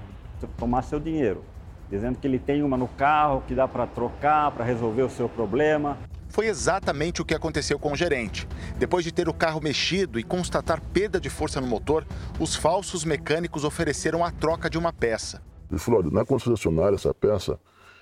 tomar 0.58 0.84
seu 0.84 1.02
dinheiro, 1.02 1.44
dizendo 1.90 2.18
que 2.18 2.26
ele 2.26 2.40
tem 2.40 2.64
uma 2.64 2.78
no 2.78 2.88
carro 2.88 3.44
que 3.46 3.54
dá 3.54 3.68
para 3.68 3.86
trocar, 3.86 4.52
para 4.52 4.64
resolver 4.64 5.04
o 5.04 5.10
seu 5.10 5.28
problema. 5.28 5.98
Foi 6.32 6.48
exatamente 6.48 7.22
o 7.22 7.26
que 7.26 7.36
aconteceu 7.36 7.78
com 7.78 7.92
o 7.92 7.96
gerente. 7.96 8.48
Depois 8.80 9.04
de 9.04 9.12
ter 9.12 9.28
o 9.28 9.34
carro 9.34 9.60
mexido 9.62 10.18
e 10.18 10.24
constatar 10.24 10.80
perda 10.80 11.20
de 11.20 11.30
força 11.30 11.60
no 11.60 11.68
motor, 11.68 12.08
os 12.40 12.56
falsos 12.56 13.04
mecânicos 13.04 13.66
ofereceram 13.66 14.24
a 14.24 14.32
troca 14.32 14.70
de 14.70 14.78
uma 14.78 14.94
peça. 14.94 15.42
Ele 15.70 15.80
falou, 15.80 16.10
na 16.10 16.24
concessionária 16.24 16.96
essa 16.96 17.14
peça 17.14 17.60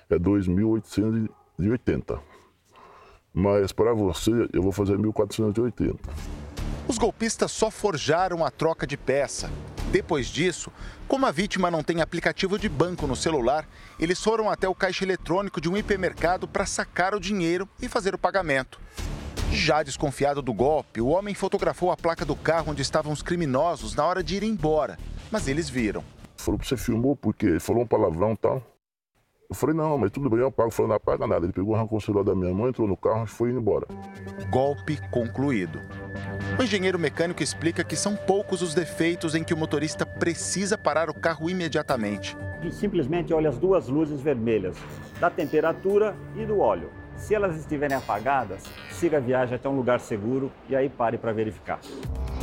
é 0.08 0.16
2.880. 0.16 2.20
Mas 3.34 3.72
para 3.72 3.92
você 3.92 4.30
eu 4.52 4.62
vou 4.62 4.70
fazer 4.70 4.96
1.480. 4.96 5.98
Os 6.86 6.98
golpistas 6.98 7.50
só 7.50 7.68
forjaram 7.70 8.44
a 8.44 8.50
troca 8.50 8.86
de 8.86 8.96
peça. 8.96 9.50
Depois 9.90 10.28
disso, 10.28 10.70
como 11.08 11.26
a 11.26 11.32
vítima 11.32 11.70
não 11.70 11.82
tem 11.82 12.00
aplicativo 12.00 12.58
de 12.58 12.68
banco 12.68 13.06
no 13.06 13.16
celular, 13.16 13.68
eles 13.98 14.22
foram 14.22 14.48
até 14.48 14.68
o 14.68 14.74
caixa 14.74 15.04
eletrônico 15.04 15.60
de 15.60 15.68
um 15.68 15.76
hipermercado 15.76 16.46
para 16.46 16.64
sacar 16.64 17.14
o 17.14 17.20
dinheiro 17.20 17.68
e 17.82 17.88
fazer 17.88 18.14
o 18.14 18.18
pagamento. 18.18 18.80
Já 19.50 19.82
desconfiado 19.82 20.40
do 20.40 20.54
golpe, 20.54 21.00
o 21.00 21.08
homem 21.08 21.34
fotografou 21.34 21.90
a 21.90 21.96
placa 21.96 22.24
do 22.24 22.36
carro 22.36 22.70
onde 22.70 22.82
estavam 22.82 23.12
os 23.12 23.20
criminosos 23.20 23.96
na 23.96 24.06
hora 24.06 24.22
de 24.22 24.36
ir 24.36 24.44
embora, 24.44 24.96
mas 25.28 25.48
eles 25.48 25.68
viram. 25.68 26.04
Falou, 26.36 26.60
você 26.62 26.76
filmou 26.76 27.16
porque 27.16 27.58
falou 27.58 27.82
um 27.82 27.86
palavrão 27.86 28.32
e 28.32 28.36
tal. 28.36 28.62
Eu 29.50 29.56
falei, 29.56 29.74
não, 29.74 29.98
mas 29.98 30.12
tudo 30.12 30.30
bem, 30.30 30.38
eu 30.38 30.52
pago. 30.52 30.70
Falou, 30.70 30.92
não 30.92 31.00
paga 31.00 31.26
nada. 31.26 31.44
Ele 31.44 31.52
pegou, 31.52 31.74
arrancou 31.74 31.98
o 31.98 32.00
celular 32.00 32.22
da 32.22 32.36
minha 32.36 32.54
mãe, 32.54 32.68
entrou 32.68 32.86
no 32.86 32.96
carro 32.96 33.24
e 33.24 33.26
foi 33.26 33.50
embora. 33.50 33.88
Golpe 34.48 34.96
concluído. 35.10 35.80
O 36.58 36.62
engenheiro 36.62 36.98
mecânico 36.98 37.42
explica 37.42 37.84
que 37.84 37.96
são 37.96 38.14
poucos 38.14 38.62
os 38.62 38.74
defeitos 38.74 39.34
em 39.34 39.42
que 39.42 39.54
o 39.54 39.56
motorista 39.56 40.04
precisa 40.04 40.76
parar 40.76 41.08
o 41.08 41.14
carro 41.14 41.48
imediatamente. 41.48 42.36
E 42.62 42.70
simplesmente 42.70 43.32
olha 43.32 43.48
as 43.48 43.58
duas 43.58 43.88
luzes 43.88 44.20
vermelhas, 44.20 44.76
da 45.18 45.30
temperatura 45.30 46.14
e 46.36 46.44
do 46.44 46.60
óleo. 46.60 46.90
Se 47.16 47.34
elas 47.34 47.56
estiverem 47.56 47.96
apagadas, 47.96 48.62
siga 48.90 49.18
a 49.18 49.20
viagem 49.20 49.54
até 49.54 49.68
um 49.68 49.76
lugar 49.76 50.00
seguro 50.00 50.50
e 50.68 50.76
aí 50.76 50.88
pare 50.88 51.18
para 51.18 51.32
verificar. 51.32 51.78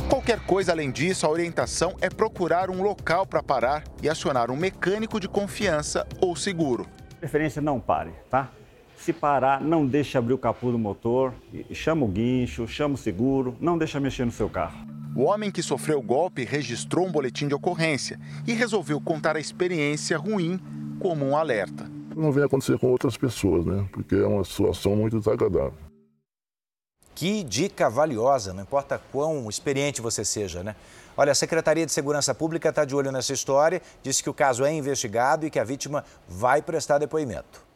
Qualquer 0.08 0.40
coisa 0.40 0.72
além 0.72 0.90
disso, 0.90 1.26
a 1.26 1.30
orientação 1.30 1.94
é 2.00 2.08
procurar 2.08 2.70
um 2.70 2.82
local 2.82 3.26
para 3.26 3.42
parar 3.42 3.84
e 4.02 4.08
acionar 4.08 4.50
um 4.50 4.56
mecânico 4.56 5.20
de 5.20 5.28
confiança 5.28 6.06
ou 6.20 6.34
seguro. 6.34 6.86
Preferência 7.20 7.60
não 7.60 7.78
pare, 7.78 8.12
tá? 8.30 8.50
Se 8.98 9.12
parar, 9.12 9.60
não 9.60 9.86
deixe 9.86 10.18
abrir 10.18 10.34
o 10.34 10.38
capô 10.38 10.70
do 10.72 10.78
motor, 10.78 11.32
chama 11.72 12.04
o 12.04 12.08
guincho, 12.08 12.66
chama 12.66 12.94
o 12.94 12.98
seguro, 12.98 13.56
não 13.60 13.78
deixa 13.78 14.00
mexer 14.00 14.24
no 14.24 14.32
seu 14.32 14.50
carro. 14.50 14.86
O 15.14 15.22
homem 15.22 15.50
que 15.50 15.62
sofreu 15.62 15.98
o 15.98 16.02
golpe 16.02 16.44
registrou 16.44 17.06
um 17.06 17.10
boletim 17.10 17.48
de 17.48 17.54
ocorrência 17.54 18.20
e 18.46 18.52
resolveu 18.52 19.00
contar 19.00 19.36
a 19.36 19.40
experiência 19.40 20.18
ruim 20.18 20.60
como 21.00 21.24
um 21.24 21.36
alerta. 21.36 21.90
Não 22.14 22.32
vem 22.32 22.44
acontecer 22.44 22.78
com 22.78 22.88
outras 22.88 23.16
pessoas, 23.16 23.64
né? 23.64 23.88
Porque 23.92 24.16
é 24.16 24.26
uma 24.26 24.44
situação 24.44 24.96
muito 24.96 25.18
desagradável. 25.18 25.74
Que 27.14 27.42
dica 27.42 27.88
valiosa, 27.88 28.52
não 28.52 28.62
importa 28.62 29.00
quão 29.10 29.48
experiente 29.48 30.00
você 30.00 30.24
seja, 30.24 30.62
né? 30.62 30.76
Olha, 31.16 31.32
a 31.32 31.34
Secretaria 31.34 31.86
de 31.86 31.92
Segurança 31.92 32.32
Pública 32.34 32.68
está 32.68 32.84
de 32.84 32.94
olho 32.94 33.10
nessa 33.10 33.32
história, 33.32 33.82
disse 34.02 34.22
que 34.22 34.30
o 34.30 34.34
caso 34.34 34.64
é 34.64 34.72
investigado 34.72 35.46
e 35.46 35.50
que 35.50 35.58
a 35.58 35.64
vítima 35.64 36.04
vai 36.28 36.62
prestar 36.62 36.98
depoimento. 36.98 37.67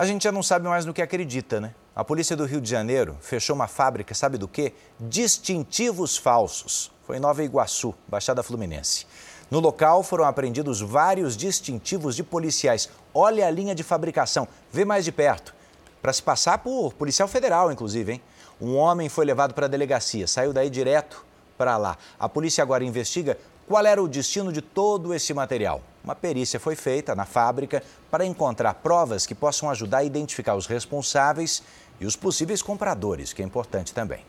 A 0.00 0.06
gente 0.06 0.24
já 0.24 0.32
não 0.32 0.42
sabe 0.42 0.66
mais 0.66 0.86
no 0.86 0.94
que 0.94 1.02
acredita, 1.02 1.60
né? 1.60 1.74
A 1.94 2.02
polícia 2.02 2.34
do 2.34 2.46
Rio 2.46 2.58
de 2.58 2.70
Janeiro 2.70 3.18
fechou 3.20 3.54
uma 3.54 3.66
fábrica, 3.66 4.14
sabe 4.14 4.38
do 4.38 4.48
quê? 4.48 4.72
Distintivos 4.98 6.16
falsos. 6.16 6.90
Foi 7.06 7.18
em 7.18 7.20
Nova 7.20 7.44
Iguaçu, 7.44 7.94
Baixada 8.08 8.42
Fluminense. 8.42 9.06
No 9.50 9.60
local 9.60 10.02
foram 10.02 10.24
apreendidos 10.24 10.80
vários 10.80 11.36
distintivos 11.36 12.16
de 12.16 12.22
policiais. 12.22 12.88
Olha 13.12 13.46
a 13.46 13.50
linha 13.50 13.74
de 13.74 13.82
fabricação, 13.82 14.48
vê 14.72 14.86
mais 14.86 15.04
de 15.04 15.12
perto. 15.12 15.54
Para 16.00 16.14
se 16.14 16.22
passar 16.22 16.56
por 16.56 16.94
policial 16.94 17.28
federal, 17.28 17.70
inclusive, 17.70 18.12
hein? 18.12 18.22
Um 18.58 18.76
homem 18.76 19.10
foi 19.10 19.26
levado 19.26 19.52
para 19.52 19.66
a 19.66 19.68
delegacia, 19.68 20.26
saiu 20.26 20.54
daí 20.54 20.70
direto 20.70 21.26
para 21.58 21.76
lá. 21.76 21.98
A 22.18 22.26
polícia 22.26 22.62
agora 22.62 22.82
investiga 22.82 23.36
qual 23.68 23.84
era 23.84 24.02
o 24.02 24.08
destino 24.08 24.50
de 24.50 24.62
todo 24.62 25.12
esse 25.12 25.34
material. 25.34 25.82
Uma 26.02 26.14
perícia 26.14 26.58
foi 26.58 26.74
feita 26.74 27.14
na 27.14 27.26
fábrica 27.26 27.82
para 28.10 28.24
encontrar 28.24 28.74
provas 28.74 29.26
que 29.26 29.34
possam 29.34 29.68
ajudar 29.70 29.98
a 29.98 30.04
identificar 30.04 30.54
os 30.54 30.66
responsáveis 30.66 31.62
e 32.00 32.06
os 32.06 32.16
possíveis 32.16 32.62
compradores, 32.62 33.32
que 33.32 33.42
é 33.42 33.44
importante 33.44 33.92
também. 33.92 34.24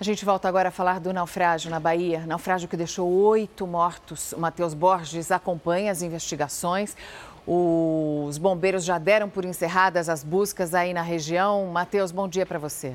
A 0.00 0.04
gente 0.04 0.24
volta 0.24 0.46
agora 0.46 0.68
a 0.68 0.72
falar 0.72 1.00
do 1.00 1.12
naufrágio 1.12 1.70
na 1.70 1.80
Bahia. 1.80 2.24
Naufrágio 2.24 2.68
que 2.68 2.76
deixou 2.76 3.08
oito 3.08 3.66
mortos. 3.66 4.32
O 4.32 4.38
Matheus 4.38 4.72
Borges 4.72 5.32
acompanha 5.32 5.90
as 5.90 6.02
investigações. 6.02 6.96
Os 7.44 8.38
bombeiros 8.38 8.84
já 8.84 8.96
deram 8.98 9.28
por 9.28 9.44
encerradas 9.44 10.08
as 10.08 10.22
buscas 10.22 10.72
aí 10.72 10.92
na 10.92 11.02
região. 11.02 11.66
Matheus, 11.66 12.12
bom 12.12 12.28
dia 12.28 12.46
para 12.46 12.58
você. 12.60 12.94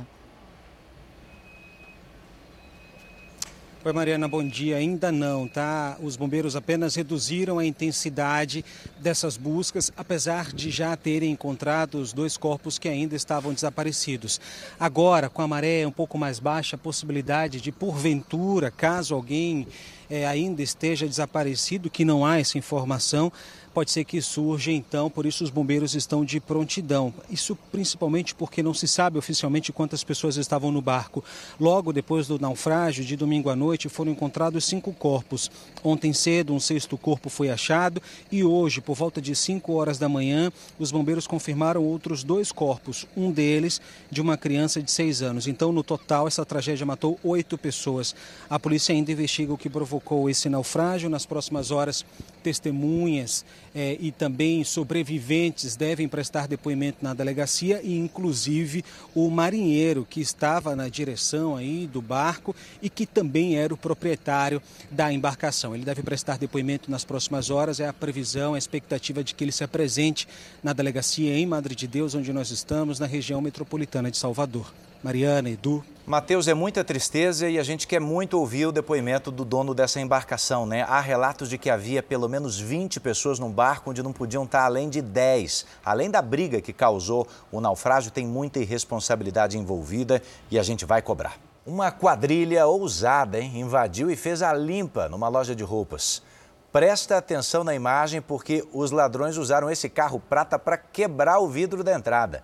Oi, 3.85 3.91
Mariana, 3.91 4.29
bom 4.29 4.47
dia. 4.47 4.77
Ainda 4.77 5.11
não, 5.11 5.45
tá? 5.45 5.97
Os 6.01 6.15
bombeiros 6.15 6.55
apenas 6.55 6.95
reduziram 6.95 7.59
a 7.59 7.65
intensidade 7.65 8.63
dessas 9.01 9.35
buscas, 9.35 9.91
apesar 9.97 10.53
de 10.53 10.71
já 10.71 10.95
terem 10.95 11.31
encontrado 11.33 11.95
os 11.95 12.13
dois 12.13 12.37
corpos 12.37 12.79
que 12.79 12.87
ainda 12.87 13.13
estavam 13.13 13.53
desaparecidos. 13.53 14.39
Agora, 14.79 15.29
com 15.29 15.41
a 15.41 15.47
maré 15.49 15.85
um 15.85 15.91
pouco 15.91 16.17
mais 16.17 16.39
baixa, 16.39 16.77
a 16.77 16.79
possibilidade 16.79 17.59
de, 17.59 17.73
porventura, 17.73 18.71
caso 18.71 19.15
alguém 19.15 19.67
é, 20.09 20.25
ainda 20.25 20.61
esteja 20.61 21.05
desaparecido, 21.05 21.89
que 21.89 22.05
não 22.05 22.25
há 22.25 22.39
essa 22.39 22.57
informação, 22.57 23.33
pode 23.73 23.91
ser 23.91 24.03
que 24.03 24.21
surja 24.21 24.71
então, 24.71 25.09
por 25.09 25.25
isso 25.25 25.43
os 25.43 25.49
bombeiros 25.49 25.95
estão 25.95 26.23
de 26.23 26.39
prontidão. 26.39 27.13
Isso 27.29 27.57
principalmente 27.71 28.35
porque 28.35 28.61
não 28.61 28.73
se 28.73 28.87
sabe 28.87 29.17
oficialmente 29.17 29.73
quantas 29.73 30.03
pessoas 30.03 30.37
estavam 30.37 30.71
no 30.71 30.81
barco. 30.81 31.23
Logo 31.59 31.91
depois 31.91 32.27
do 32.27 32.39
naufrágio, 32.39 33.03
de 33.03 33.15
domingo 33.15 33.49
à 33.49 33.55
noite, 33.55 33.89
foram 33.89 34.11
encontrados 34.11 34.65
cinco 34.65 34.93
corpos. 34.93 35.49
Ontem 35.83 36.13
cedo, 36.13 36.53
um 36.53 36.59
sexto 36.59 36.97
corpo 36.97 37.29
foi 37.29 37.49
achado 37.49 38.01
e 38.31 38.43
hoje, 38.43 38.79
por 38.79 38.95
volta 38.95 39.21
de 39.21 39.35
5 39.35 39.73
horas 39.73 39.97
da 39.97 40.07
manhã, 40.07 40.51
os 40.77 40.91
bombeiros 40.91 41.25
confirmaram 41.25 41.83
outros 41.83 42.23
dois 42.23 42.51
corpos, 42.51 43.07
um 43.17 43.31
deles 43.31 43.81
de 44.11 44.21
uma 44.21 44.37
criança 44.37 44.81
de 44.81 44.91
seis 44.91 45.21
anos. 45.21 45.47
Então, 45.47 45.71
no 45.71 45.83
total, 45.83 46.27
essa 46.27 46.45
tragédia 46.45 46.85
matou 46.85 47.19
oito 47.23 47.57
pessoas. 47.57 48.15
A 48.49 48.59
polícia 48.59 48.93
ainda 48.93 49.11
investiga 49.11 49.53
o 49.53 49.57
que 49.57 49.69
provocou 49.69 50.29
esse 50.29 50.47
naufrágio. 50.49 51.09
Nas 51.09 51.25
próximas 51.25 51.71
horas, 51.71 52.05
testemunhas 52.43 53.45
eh, 53.73 53.97
e 53.99 54.11
também 54.11 54.63
sobreviventes 54.63 55.75
devem 55.75 56.07
prestar 56.07 56.47
depoimento 56.47 56.97
na 57.01 57.13
delegacia 57.13 57.81
e 57.81 57.97
inclusive 57.97 58.83
o 59.15 59.29
marinheiro 59.29 60.05
que 60.07 60.19
estava 60.21 60.75
na 60.75 60.89
direção 60.89 61.55
aí 61.55 61.87
do 61.87 62.01
barco 62.01 62.53
e 62.81 62.89
que 62.89 63.05
também 63.05 63.55
era 63.55 63.73
o 63.73 63.77
proprietário 63.77 64.61
da 64.91 65.11
embarcação. 65.11 65.73
Ele 65.73 65.85
deve 65.85 66.03
prestar 66.03 66.37
depoimento 66.37 66.91
nas 66.91 67.05
próximas 67.05 67.49
horas, 67.49 67.79
é 67.79 67.87
a 67.87 67.93
previsão, 67.93 68.53
a 68.53 68.57
expectativa 68.57 69.23
de 69.23 69.33
que 69.33 69.43
ele 69.43 69.51
se 69.51 69.63
apresente 69.63 70.27
na 70.61 70.73
delegacia 70.73 71.35
em 71.35 71.45
Madre 71.45 71.73
de 71.73 71.87
Deus, 71.87 72.13
onde 72.13 72.33
nós 72.33 72.51
estamos, 72.51 72.99
na 72.99 73.05
região 73.05 73.41
metropolitana 73.41 74.11
de 74.11 74.17
Salvador. 74.17 74.71
Mariana, 75.03 75.49
Edu. 75.49 75.83
Matheus, 76.05 76.47
é 76.47 76.53
muita 76.53 76.81
tristeza 76.81 77.49
e 77.49 77.59
a 77.59 77.63
gente 77.63 77.85
quer 77.85 77.99
muito 77.99 78.39
ouvir 78.39 78.67
o 78.67 78.71
depoimento 78.71 79.31
do 79.31 79.43
dono 79.43 79.73
dessa 79.73 79.99
embarcação, 79.99 80.65
né? 80.65 80.83
Há 80.83 81.01
relatos 81.01 81.49
de 81.49 81.57
que 81.57 81.69
havia 81.69 82.01
pelo 82.01 82.29
menos 82.29 82.57
20 82.57 83.01
pessoas 83.01 83.37
num 83.37 83.51
barco 83.51 83.89
onde 83.89 84.01
não 84.01 84.13
podiam 84.13 84.45
estar 84.45 84.63
além 84.63 84.89
de 84.89 85.01
10. 85.01 85.65
Além 85.83 86.09
da 86.09 86.21
briga 86.21 86.61
que 86.61 86.71
causou 86.71 87.27
o 87.51 87.59
naufrágio, 87.59 88.11
tem 88.11 88.25
muita 88.25 88.59
irresponsabilidade 88.59 89.57
envolvida 89.57 90.21
e 90.49 90.57
a 90.57 90.63
gente 90.63 90.85
vai 90.85 91.01
cobrar. 91.01 91.37
Uma 91.65 91.91
quadrilha 91.91 92.65
ousada, 92.65 93.37
hein? 93.41 93.59
Invadiu 93.59 94.09
e 94.09 94.15
fez 94.15 94.41
a 94.41 94.53
limpa 94.53 95.09
numa 95.09 95.27
loja 95.27 95.53
de 95.53 95.65
roupas. 95.65 96.23
Presta 96.71 97.17
atenção 97.17 97.61
na 97.65 97.75
imagem 97.75 98.21
porque 98.21 98.65
os 98.71 98.91
ladrões 98.91 99.35
usaram 99.35 99.69
esse 99.69 99.89
carro 99.89 100.17
prata 100.17 100.57
para 100.57 100.77
quebrar 100.77 101.39
o 101.39 101.47
vidro 101.49 101.83
da 101.83 101.93
entrada. 101.93 102.41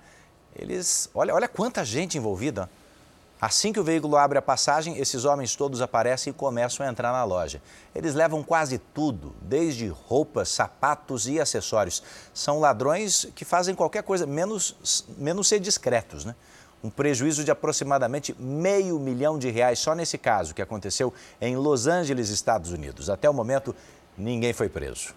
Eles, 0.56 1.10
olha, 1.14 1.34
olha 1.34 1.48
quanta 1.48 1.84
gente 1.84 2.18
envolvida. 2.18 2.70
Assim 3.42 3.72
que 3.72 3.80
o 3.80 3.84
veículo 3.84 4.18
abre 4.18 4.38
a 4.38 4.42
passagem, 4.42 4.98
esses 4.98 5.24
homens 5.24 5.56
todos 5.56 5.82
aparecem 5.82 6.32
e 6.32 6.34
começam 6.34 6.86
a 6.86 6.90
entrar 6.90 7.14
na 7.14 7.24
loja. 7.24 7.62
Eles 7.96 8.14
levam 8.14 8.44
quase 8.44 8.78
tudo, 8.78 9.34
desde 9.42 9.88
roupas, 9.88 10.50
sapatos 10.50 11.26
e 11.26 11.40
acessórios. 11.40 12.04
São 12.34 12.60
ladrões 12.60 13.30
que 13.34 13.46
fazem 13.46 13.74
qualquer 13.74 14.04
coisa, 14.04 14.26
menos, 14.26 15.06
menos 15.18 15.48
ser 15.48 15.62
discretos, 15.62 16.26
né? 16.26 16.36
Um 16.84 16.90
prejuízo 16.90 17.46
de 17.46 17.52
aproximadamente 17.52 18.36
meio 18.38 19.00
milhão 19.00 19.40
de 19.40 19.50
reais 19.50 19.80
só 19.80 19.96
nesse 19.96 20.18
caso 20.18 20.54
que 20.54 20.62
aconteceu 20.62 21.14
em 21.40 21.56
Los 21.56 21.88
Angeles, 21.88 22.30
Estados 22.30 22.72
Unidos. 22.72 23.10
Até 23.10 23.30
o 23.30 23.34
momento, 23.34 23.74
ninguém 24.18 24.52
foi 24.52 24.68
preso. 24.68 25.14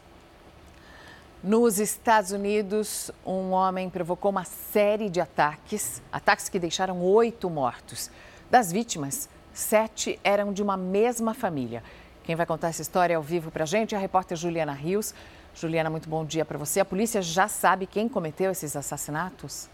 Nos 1.43 1.81
Estados 1.81 2.31
Unidos, 2.31 3.11
um 3.27 3.51
homem 3.51 3.91
provocou 3.91 4.31
uma 4.31 4.45
série 4.45 5.11
de 5.11 5.21
ataques, 5.21 6.01
ataques 6.13 6.49
que 6.49 6.57
deixaram 6.57 7.03
oito 7.03 7.51
mortos. 7.51 8.13
Das 8.49 8.71
vítimas, 8.71 9.29
sete 9.53 10.21
eram 10.23 10.53
de 10.53 10.63
uma 10.63 10.77
mesma 10.77 11.35
família. 11.35 11.83
Quem 12.23 12.37
vai 12.37 12.47
contar 12.47 12.69
essa 12.69 12.83
história 12.83 13.17
ao 13.17 13.23
vivo 13.25 13.51
para 13.51 13.65
a 13.65 13.67
gente 13.67 13.93
é 13.93 13.99
a 13.99 14.01
repórter 14.01 14.37
Juliana 14.37 14.73
Rios. 14.73 15.13
Juliana, 15.53 15.91
muito 15.91 16.09
bom 16.09 16.25
dia 16.25 16.45
para 16.45 16.57
você. 16.57 16.79
A 16.79 16.85
polícia 16.85 17.21
já 17.21 17.49
sabe 17.49 17.89
quem 17.89 18.09
cometeu 18.09 18.53
esses 18.53 18.77
assassinatos? 18.77 19.69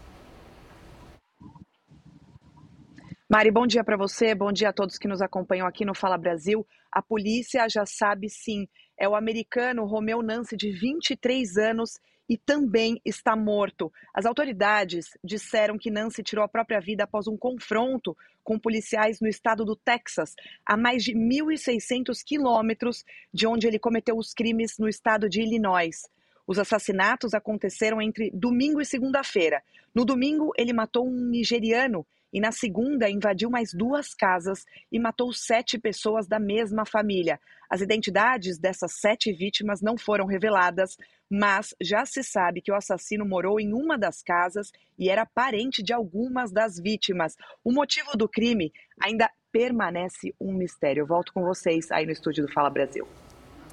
Mari, 3.29 3.51
bom 3.51 3.67
dia 3.67 3.83
para 3.83 3.95
você, 3.95 4.33
bom 4.33 4.51
dia 4.51 4.69
a 4.69 4.73
todos 4.73 4.97
que 4.97 5.07
nos 5.07 5.21
acompanham 5.21 5.67
aqui 5.67 5.85
no 5.85 5.93
Fala 5.93 6.17
Brasil. 6.17 6.65
A 6.91 6.99
polícia 6.99 7.69
já 7.69 7.85
sabe 7.85 8.27
sim, 8.27 8.67
é 8.99 9.07
o 9.07 9.15
americano 9.15 9.85
Romeu 9.85 10.21
Nance, 10.21 10.57
de 10.57 10.71
23 10.71 11.57
anos, 11.57 11.99
e 12.27 12.37
também 12.37 13.01
está 13.03 13.35
morto. 13.35 13.91
As 14.13 14.25
autoridades 14.25 15.17
disseram 15.23 15.79
que 15.79 15.89
Nance 15.89 16.21
tirou 16.21 16.45
a 16.45 16.49
própria 16.49 16.79
vida 16.79 17.05
após 17.05 17.27
um 17.27 17.35
confronto 17.35 18.15
com 18.43 18.59
policiais 18.59 19.19
no 19.19 19.27
estado 19.27 19.65
do 19.65 19.75
Texas, 19.75 20.35
a 20.65 20.77
mais 20.77 21.03
de 21.03 21.13
1.600 21.13 22.23
quilômetros 22.23 23.03
de 23.33 23.47
onde 23.47 23.67
ele 23.67 23.79
cometeu 23.79 24.15
os 24.15 24.33
crimes 24.33 24.77
no 24.77 24.87
estado 24.87 25.27
de 25.27 25.41
Illinois. 25.41 26.03
Os 26.45 26.59
assassinatos 26.59 27.33
aconteceram 27.33 28.01
entre 28.01 28.31
domingo 28.31 28.81
e 28.81 28.85
segunda-feira. 28.85 29.63
No 29.93 30.05
domingo, 30.05 30.51
ele 30.57 30.73
matou 30.73 31.07
um 31.07 31.29
nigeriano 31.29 32.05
e 32.31 32.39
na 32.39 32.51
segunda 32.51 33.09
invadiu 33.09 33.49
mais 33.49 33.73
duas 33.73 34.13
casas 34.13 34.65
e 34.91 34.99
matou 34.99 35.33
sete 35.33 35.77
pessoas 35.77 36.27
da 36.27 36.39
mesma 36.39 36.85
família. 36.85 37.39
As 37.69 37.81
identidades 37.81 38.57
dessas 38.57 38.93
sete 38.99 39.31
vítimas 39.31 39.81
não 39.81 39.97
foram 39.97 40.25
reveladas, 40.25 40.97
mas 41.29 41.75
já 41.81 42.05
se 42.05 42.23
sabe 42.23 42.61
que 42.61 42.71
o 42.71 42.75
assassino 42.75 43.25
morou 43.25 43.59
em 43.59 43.73
uma 43.73 43.97
das 43.97 44.23
casas 44.23 44.71
e 44.97 45.09
era 45.09 45.25
parente 45.25 45.83
de 45.83 45.93
algumas 45.93 46.51
das 46.51 46.79
vítimas. 46.79 47.35
O 47.63 47.71
motivo 47.71 48.17
do 48.17 48.27
crime 48.27 48.73
ainda 48.99 49.29
permanece 49.51 50.33
um 50.39 50.53
mistério. 50.53 51.01
Eu 51.01 51.07
volto 51.07 51.33
com 51.33 51.43
vocês 51.43 51.91
aí 51.91 52.05
no 52.05 52.11
estúdio 52.11 52.45
do 52.45 52.51
Fala 52.51 52.69
Brasil. 52.69 53.07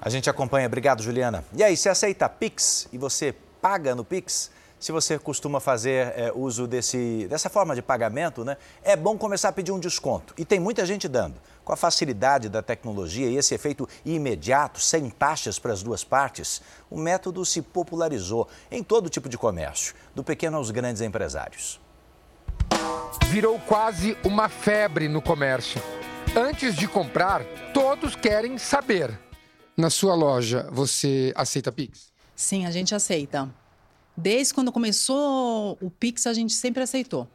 A 0.00 0.10
gente 0.10 0.28
acompanha. 0.28 0.66
Obrigado, 0.66 1.02
Juliana. 1.02 1.44
E 1.54 1.62
aí, 1.62 1.76
você 1.76 1.88
aceita 1.88 2.28
Pix 2.28 2.88
e 2.92 2.98
você 2.98 3.34
paga 3.62 3.94
no 3.94 4.04
Pix? 4.04 4.50
Se 4.78 4.92
você 4.92 5.18
costuma 5.18 5.58
fazer 5.58 6.12
é, 6.16 6.30
uso 6.34 6.66
desse, 6.66 7.26
dessa 7.28 7.48
forma 7.48 7.74
de 7.74 7.80
pagamento, 7.80 8.44
né, 8.44 8.58
é 8.82 8.94
bom 8.94 9.16
começar 9.16 9.48
a 9.48 9.52
pedir 9.52 9.72
um 9.72 9.80
desconto. 9.80 10.34
E 10.36 10.44
tem 10.44 10.60
muita 10.60 10.84
gente 10.84 11.08
dando. 11.08 11.40
Com 11.64 11.72
a 11.72 11.76
facilidade 11.76 12.48
da 12.48 12.62
tecnologia 12.62 13.26
e 13.26 13.36
esse 13.36 13.54
efeito 13.54 13.88
imediato, 14.04 14.78
sem 14.78 15.08
taxas 15.08 15.58
para 15.58 15.72
as 15.72 15.82
duas 15.82 16.04
partes, 16.04 16.60
o 16.90 16.98
método 16.98 17.44
se 17.44 17.62
popularizou 17.62 18.46
em 18.70 18.82
todo 18.82 19.08
tipo 19.08 19.28
de 19.28 19.38
comércio, 19.38 19.94
do 20.14 20.22
pequeno 20.22 20.58
aos 20.58 20.70
grandes 20.70 21.00
empresários. 21.02 21.80
Virou 23.28 23.58
quase 23.60 24.16
uma 24.24 24.48
febre 24.48 25.08
no 25.08 25.22
comércio. 25.22 25.82
Antes 26.36 26.76
de 26.76 26.86
comprar, 26.86 27.42
todos 27.72 28.14
querem 28.14 28.58
saber. 28.58 29.18
Na 29.76 29.90
sua 29.90 30.14
loja, 30.14 30.68
você 30.70 31.32
aceita 31.34 31.72
Pix? 31.72 32.12
Sim, 32.34 32.66
a 32.66 32.70
gente 32.70 32.94
aceita. 32.94 33.48
Desde 34.16 34.54
quando 34.54 34.72
começou 34.72 35.76
o 35.80 35.90
Pix, 35.90 36.26
a 36.26 36.32
gente 36.32 36.54
sempre 36.54 36.82
aceitou. 36.82 37.28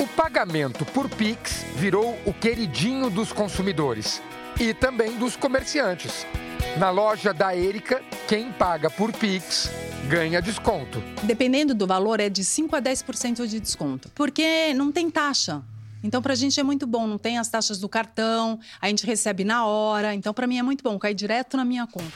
O 0.00 0.06
pagamento 0.08 0.84
por 0.86 1.08
Pix 1.08 1.64
virou 1.76 2.18
o 2.26 2.32
queridinho 2.32 3.08
dos 3.08 3.32
consumidores 3.32 4.20
e 4.60 4.74
também 4.74 5.16
dos 5.16 5.36
comerciantes. 5.36 6.26
Na 6.76 6.90
loja 6.90 7.32
da 7.32 7.56
Erika, 7.56 8.02
quem 8.26 8.52
paga 8.52 8.90
por 8.90 9.12
Pix 9.12 9.70
ganha 10.08 10.40
desconto. 10.40 11.02
Dependendo 11.22 11.74
do 11.74 11.86
valor, 11.86 12.20
é 12.20 12.28
de 12.28 12.44
5 12.44 12.74
a 12.74 12.82
10% 12.82 13.46
de 13.46 13.60
desconto, 13.60 14.08
porque 14.14 14.72
não 14.74 14.90
tem 14.90 15.10
taxa. 15.10 15.62
Então, 16.02 16.22
para 16.22 16.32
a 16.32 16.36
gente 16.36 16.58
é 16.58 16.62
muito 16.62 16.86
bom, 16.86 17.06
não 17.06 17.18
tem 17.18 17.38
as 17.38 17.48
taxas 17.48 17.78
do 17.78 17.88
cartão, 17.88 18.58
a 18.80 18.88
gente 18.88 19.04
recebe 19.04 19.44
na 19.44 19.66
hora. 19.66 20.14
Então, 20.14 20.32
para 20.32 20.46
mim 20.46 20.58
é 20.58 20.62
muito 20.62 20.82
bom, 20.82 20.98
cai 20.98 21.12
direto 21.12 21.56
na 21.56 21.64
minnya 21.64 21.86
conta. 21.86 22.12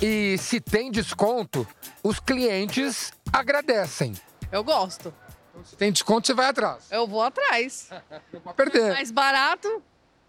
E 0.00 0.36
se 0.38 0.60
tem 0.60 0.90
desconto, 0.90 1.66
os 2.02 2.18
clientes 2.18 3.12
agradecem. 3.32 4.14
Eu 4.50 4.62
gosto. 4.62 5.12
Se 5.64 5.76
tem 5.76 5.92
desconto, 5.92 6.26
você 6.26 6.34
vai 6.34 6.46
atrás. 6.46 6.86
Eu 6.90 7.06
vou 7.06 7.22
atrás. 7.22 7.88
Não 8.32 8.40
pode 8.40 8.56
perder. 8.56 8.92
Mais 8.92 9.10
barato. 9.10 9.82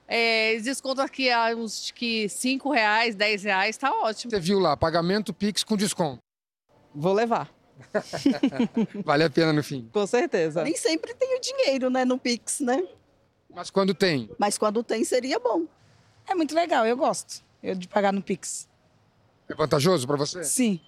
É, 0.08 0.58
desconto 0.58 1.02
aqui 1.02 1.30
a 1.32 1.56
uns 1.56 1.92
que 1.92 2.28
5 2.28 2.72
reais, 2.72 3.16
10 3.16 3.44
reais, 3.44 3.78
tá 3.78 3.92
ótimo. 3.92 4.32
Você 4.32 4.39
viu 4.39 4.60
lá, 4.60 4.76
pagamento 4.76 5.34
Pix 5.34 5.63
com 5.63 5.78
desconto. 5.78 6.20
Vou 6.94 7.13
levar. 7.13 7.50
vale 9.04 9.24
a 9.24 9.30
pena 9.30 9.54
no 9.54 9.63
fim. 9.63 9.89
Com 9.92 10.06
certeza. 10.06 10.63
Nem 10.63 10.76
sempre 10.76 11.13
tem 11.13 11.38
o 11.38 11.42
dinheiro, 11.42 11.89
né, 11.89 12.06
no 12.06 12.20
Pix, 12.20 12.60
né? 12.60 12.86
Mas 13.54 13.70
quando 13.70 13.94
tem? 13.94 14.30
Mas 14.38 14.58
quando 14.58 14.84
tem, 14.84 15.04
seria 15.04 15.39
bom. 15.39 15.66
É 16.28 16.36
muito 16.36 16.54
legal, 16.54 16.86
eu 16.86 16.98
gosto 16.98 17.44
eu 17.63 17.74
de 17.74 17.88
pagar 17.88 18.12
no 18.12 18.22
Pix. 18.22 18.68
É 19.48 19.56
vantajoso 19.56 20.06
para 20.06 20.18
você? 20.18 20.44
Sim. 20.44 20.82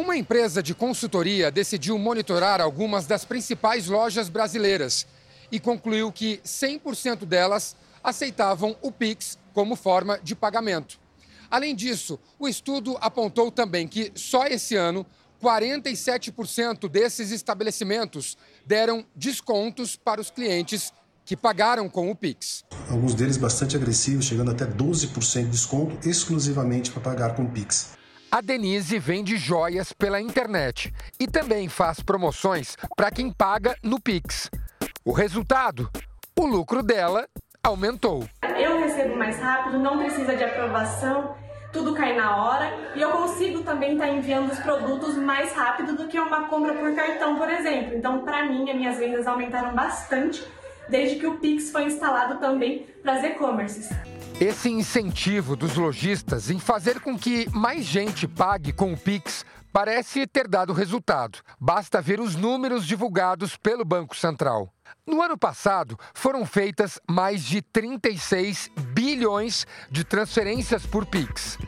Uma 0.00 0.16
empresa 0.16 0.62
de 0.62 0.74
consultoria 0.74 1.50
decidiu 1.50 1.98
monitorar 1.98 2.58
algumas 2.58 3.06
das 3.06 3.24
principais 3.26 3.86
lojas 3.86 4.30
brasileiras 4.30 5.06
e 5.52 5.60
concluiu 5.60 6.10
que 6.10 6.40
100% 6.42 7.26
delas 7.26 7.76
aceitavam 8.02 8.74
o 8.80 8.90
Pix 8.90 9.36
como 9.52 9.76
forma 9.76 10.18
de 10.22 10.34
pagamento. 10.34 10.98
Além 11.50 11.74
disso, 11.74 12.18
o 12.38 12.48
estudo 12.48 12.96
apontou 12.98 13.50
também 13.50 13.86
que 13.86 14.10
só 14.14 14.46
esse 14.46 14.74
ano 14.74 15.04
47% 15.42 16.88
desses 16.88 17.30
estabelecimentos 17.30 18.38
deram 18.64 19.04
descontos 19.14 19.96
para 19.96 20.18
os 20.18 20.30
clientes 20.30 20.94
que 21.26 21.36
pagaram 21.36 21.90
com 21.90 22.10
o 22.10 22.16
Pix. 22.16 22.64
Alguns 22.88 23.14
deles 23.14 23.36
bastante 23.36 23.76
agressivos, 23.76 24.24
chegando 24.24 24.50
até 24.50 24.64
12% 24.64 25.44
de 25.44 25.50
desconto 25.50 26.08
exclusivamente 26.08 26.90
para 26.90 27.02
pagar 27.02 27.34
com 27.36 27.42
o 27.42 27.50
Pix. 27.50 27.99
A 28.32 28.40
Denise 28.40 28.96
vende 28.96 29.36
joias 29.36 29.92
pela 29.92 30.20
internet 30.20 30.94
e 31.18 31.26
também 31.26 31.68
faz 31.68 31.98
promoções 31.98 32.76
para 32.94 33.10
quem 33.10 33.32
paga 33.32 33.74
no 33.82 34.00
Pix. 34.00 34.48
O 35.04 35.10
resultado? 35.10 35.90
O 36.38 36.46
lucro 36.46 36.80
dela 36.80 37.26
aumentou. 37.60 38.24
Eu 38.56 38.78
recebo 38.78 39.16
mais 39.16 39.36
rápido, 39.40 39.80
não 39.80 39.98
precisa 39.98 40.36
de 40.36 40.44
aprovação, 40.44 41.34
tudo 41.72 41.92
cai 41.92 42.14
na 42.14 42.36
hora 42.36 42.72
e 42.94 43.00
eu 43.00 43.10
consigo 43.10 43.64
também 43.64 43.94
estar 43.94 44.06
tá 44.06 44.12
enviando 44.12 44.52
os 44.52 44.60
produtos 44.60 45.16
mais 45.16 45.52
rápido 45.52 45.96
do 45.96 46.06
que 46.06 46.18
uma 46.18 46.46
compra 46.46 46.74
por 46.74 46.94
cartão, 46.94 47.34
por 47.34 47.50
exemplo. 47.50 47.96
Então, 47.96 48.24
para 48.24 48.46
mim, 48.46 48.70
as 48.70 48.76
minhas 48.76 48.96
vendas 48.96 49.26
aumentaram 49.26 49.74
bastante 49.74 50.40
desde 50.88 51.16
que 51.16 51.26
o 51.26 51.38
Pix 51.38 51.72
foi 51.72 51.86
instalado 51.86 52.38
também 52.38 52.86
para 53.02 53.14
as 53.14 53.24
e-commerces. 53.24 53.88
Esse 54.40 54.70
incentivo 54.70 55.54
dos 55.54 55.76
lojistas 55.76 56.48
em 56.48 56.58
fazer 56.58 56.98
com 57.00 57.18
que 57.18 57.46
mais 57.50 57.84
gente 57.84 58.26
pague 58.26 58.72
com 58.72 58.94
o 58.94 58.96
Pix 58.96 59.44
parece 59.70 60.26
ter 60.26 60.48
dado 60.48 60.72
resultado. 60.72 61.40
Basta 61.60 62.00
ver 62.00 62.20
os 62.20 62.36
números 62.36 62.86
divulgados 62.86 63.54
pelo 63.58 63.84
Banco 63.84 64.16
Central. 64.16 64.72
No 65.06 65.20
ano 65.20 65.36
passado, 65.36 65.98
foram 66.14 66.46
feitas 66.46 66.98
mais 67.06 67.44
de 67.44 67.60
36 67.60 68.70
bilhões 68.94 69.66
de 69.90 70.04
transferências 70.04 70.86
por 70.86 71.04
Pix, 71.04 71.58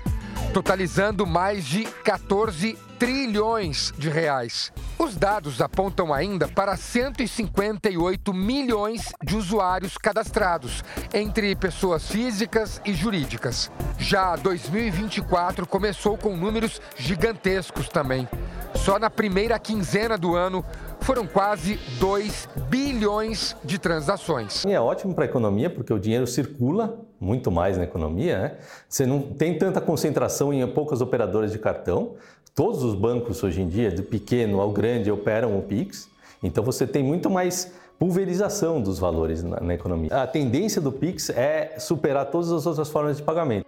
totalizando 0.53 1.27
mais 1.27 1.65
de 1.65 1.85
14 1.85 2.77
trilhões 2.99 3.93
de 3.99 4.09
reais. 4.11 4.71
Os 4.99 5.17
dados 5.17 5.61
apontam 5.61 6.13
ainda 6.13 6.47
para 6.47 6.77
158 6.77 8.33
milhões 8.35 9.13
de 9.25 9.35
usuários 9.35 9.97
cadastrados, 9.97 10.85
entre 11.13 11.57
pessoas 11.57 12.07
físicas 12.07 12.81
e 12.85 12.93
jurídicas. 12.93 13.73
Já 13.99 14.37
2024 14.37 15.67
começou 15.67 16.17
com 16.19 16.37
números 16.37 16.81
gigantescos 16.97 17.89
também. 17.89 18.29
Só 18.75 18.99
na 18.99 19.11
primeira 19.11 19.59
quinzena 19.59 20.17
do 20.19 20.37
ano 20.37 20.65
foram 21.03 21.27
quase 21.27 21.79
2 21.99 22.49
bilhões 22.69 23.57
de 23.65 23.79
transações. 23.79 24.65
É 24.65 24.81
ótimo 24.81 25.15
para 25.15 25.25
a 25.25 25.27
economia 25.27 25.69
porque 25.69 25.93
o 25.93 25.99
dinheiro 25.99 26.27
circula 26.27 26.99
muito 27.21 27.51
mais 27.51 27.77
na 27.77 27.85
economia. 27.85 28.39
Né? 28.39 28.57
Você 28.89 29.05
não 29.05 29.21
tem 29.21 29.59
tanta 29.59 29.81
concentração 29.81 30.53
em 30.53 30.67
poucas 30.67 31.01
operadoras 31.01 31.53
de 31.53 31.59
cartão. 31.59 32.15
Todos 32.55 32.83
os 32.83 32.95
bancos 32.95 33.43
hoje 33.43 33.63
em 33.63 33.69
dia, 33.69 33.91
do 33.91 34.03
pequeno 34.03 34.61
ao 34.61 34.71
grande, 34.71 35.11
operam 35.11 35.59
o 35.59 35.63
Pix. 35.63 36.09
Então 36.43 36.63
você 36.63 36.87
tem 36.87 37.03
muito 37.03 37.31
mais 37.31 37.73
pulverização 37.99 38.81
dos 38.81 38.99
valores 38.99 39.43
na, 39.43 39.61
na 39.61 39.75
economia. 39.75 40.23
A 40.23 40.27
tendência 40.27 40.81
do 40.81 40.93
Pix 40.93 41.31
é 41.31 41.77
superar 41.79 42.27
todas 42.27 42.51
as 42.53 42.67
outras 42.67 42.89
formas 42.89 43.17
de 43.17 43.23
pagamento. 43.23 43.67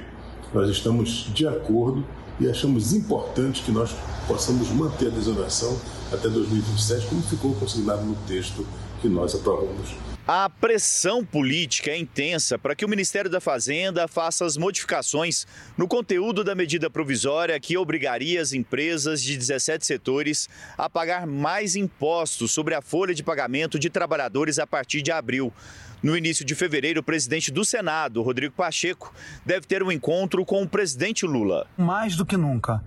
nós 0.54 0.70
estamos 0.70 1.34
de 1.34 1.48
acordo 1.48 2.06
e 2.40 2.50
achamos 2.50 2.94
importante 2.94 3.62
que 3.64 3.72
nós 3.72 3.92
possamos 4.28 4.70
manter 4.70 5.08
a 5.08 5.12
desoneração 5.12 5.78
até 6.12 6.30
2027, 6.30 7.08
como 7.08 7.22
ficou 7.22 7.54
consignado 7.56 8.04
no 8.04 8.16
texto 8.28 8.66
que 9.02 9.08
nós 9.08 9.36
aprovamos. 9.36 10.13
A 10.26 10.50
pressão 10.50 11.26
política 11.26 11.92
é 11.92 11.98
intensa 11.98 12.58
para 12.58 12.74
que 12.74 12.86
o 12.86 12.88
Ministério 12.88 13.30
da 13.30 13.42
Fazenda 13.42 14.08
faça 14.08 14.46
as 14.46 14.56
modificações 14.56 15.46
no 15.78 15.86
conteúdo 15.86 16.46
da 16.46 16.56
medida 16.56 16.90
provisória 16.90 17.60
que 17.60 17.78
obrigaria 17.78 18.42
as 18.42 18.54
empresas 18.54 19.22
de 19.22 19.36
17 19.36 19.86
setores 19.86 20.48
a 20.78 20.90
pagar 20.90 21.28
mais 21.28 21.76
impostos 21.76 22.52
sobre 22.52 22.74
a 22.74 22.82
folha 22.82 23.14
de 23.14 23.22
pagamento 23.22 23.78
de 23.78 23.90
trabalhadores 23.90 24.60
a 24.60 24.66
partir 24.66 25.02
de 25.02 25.12
abril. 25.12 25.52
No 26.02 26.16
início 26.16 26.46
de 26.46 26.56
fevereiro, 26.56 27.02
o 27.02 27.04
presidente 27.04 27.52
do 27.52 27.66
Senado, 27.66 28.22
Rodrigo 28.22 28.56
Pacheco, 28.56 29.14
deve 29.46 29.68
ter 29.68 29.84
um 29.84 29.92
encontro 29.92 30.46
com 30.46 30.64
o 30.64 30.70
presidente 30.70 31.26
Lula. 31.26 31.68
Mais 31.78 32.16
do 32.16 32.26
que 32.26 32.38
nunca, 32.38 32.82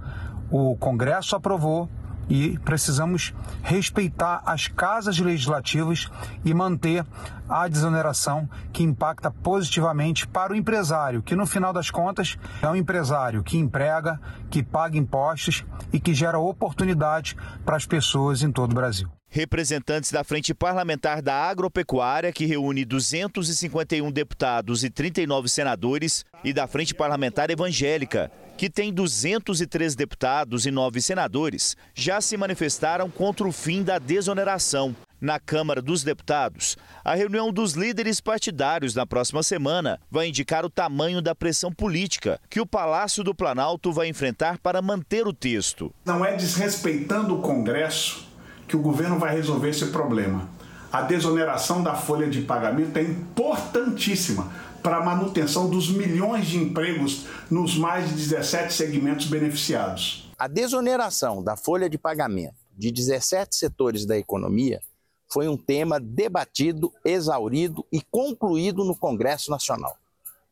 o 0.51 0.75
Congresso 0.77 1.37
aprovou 1.37 1.87
e 2.29 2.59
precisamos 2.59 3.33
respeitar 3.63 4.43
as 4.45 4.69
casas 4.69 5.19
legislativas 5.19 6.11
e 6.45 6.53
manter 6.53 7.05
a 7.49 7.69
desoneração 7.69 8.49
que 8.73 8.83
impacta 8.83 9.31
positivamente 9.31 10.27
para 10.27 10.53
o 10.53 10.57
empresário, 10.57 11.23
que 11.23 11.37
no 11.37 11.47
final 11.47 11.73
das 11.73 11.91
contas 11.91 12.37
é 12.63 12.69
um 12.69 12.77
empresário 12.77 13.43
que 13.43 13.59
emprega, 13.59 14.21
que 14.51 14.63
paga 14.63 14.97
impostos 14.97 15.65
e 15.93 16.01
que 16.01 16.15
gera 16.15 16.39
oportunidade 16.39 17.37
para 17.65 17.77
as 17.77 17.87
pessoas 17.87 18.43
em 18.43 18.51
todo 18.51 18.73
o 18.73 18.75
Brasil 18.75 19.09
representantes 19.29 20.11
da 20.11 20.25
Frente 20.25 20.55
Parlamentar 20.55 21.21
da 21.21 21.35
Agropecuária, 21.35 22.33
que 22.33 22.47
reúne 22.47 22.87
251 22.87 24.11
deputados 24.11 24.83
e 24.83 24.89
39 24.89 25.49
senadores, 25.49 26.25
e 26.43 26.55
da 26.55 26.67
Frente 26.67 26.95
Parlamentar 26.95 27.51
Evangélica, 27.51 28.31
que 28.57 28.71
tem 28.71 28.91
203 28.93 29.95
deputados 29.95 30.65
e 30.65 30.71
9 30.71 31.03
senadores, 31.03 31.77
já 31.95 32.21
se 32.21 32.35
manifestaram 32.37 33.11
contra 33.11 33.47
o 33.47 33.53
fim 33.53 33.83
da 33.83 33.99
desoneração. 33.99 34.97
Na 35.19 35.41
Câmara 35.41 35.81
dos 35.81 36.03
Deputados, 36.03 36.77
a 37.03 37.15
reunião 37.15 37.51
dos 37.51 37.73
líderes 37.73 38.21
partidários 38.21 38.95
na 38.95 39.07
próxima 39.07 39.43
semana 39.43 39.99
vai 40.11 40.29
indicar 40.29 40.63
o 40.67 40.71
tamanho 40.71 41.23
da 41.23 41.35
pressão 41.35 41.73
política 41.73 42.39
que 42.51 42.61
o 42.61 42.67
Palácio 42.67 43.25
do 43.25 43.35
Planalto 43.35 43.91
vai 43.91 44.09
enfrentar 44.09 44.59
para 44.59 44.83
manter 44.83 45.27
o 45.27 45.33
texto. 45.33 45.91
Não 46.05 46.23
é 46.23 46.37
desrespeitando 46.37 47.35
o 47.35 47.41
Congresso 47.41 48.27
que 48.69 48.77
o 48.77 48.83
governo 48.83 49.19
vai 49.19 49.35
resolver 49.35 49.71
esse 49.71 49.87
problema. 49.87 50.51
A 50.93 51.01
desoneração 51.01 51.83
da 51.83 51.95
folha 51.95 52.29
de 52.29 52.43
pagamento 52.43 52.99
é 52.99 53.03
importantíssima 53.03 54.53
para 54.83 54.99
a 54.99 55.05
manutenção 55.05 55.71
dos 55.71 55.89
milhões 55.89 56.47
de 56.47 56.59
empregos 56.59 57.27
nos 57.51 57.77
mais 57.77 58.09
de 58.11 58.15
17 58.17 58.73
segmentos 58.73 59.27
beneficiados. 59.27 60.31
A 60.39 60.47
desoneração 60.47 61.43
da 61.43 61.57
folha 61.57 61.89
de 61.89 61.97
pagamento 61.97 62.55
de 62.77 62.93
17 62.93 63.57
setores 63.57 64.05
da 64.05 64.19
economia 64.19 64.81
foi 65.29 65.49
um 65.49 65.57
tema 65.57 65.99
debatido, 65.99 66.93
exaurido 67.05 67.85
e 67.91 68.01
concluído 68.01 68.85
no 68.85 68.97
Congresso 68.97 69.51
Nacional. 69.51 69.97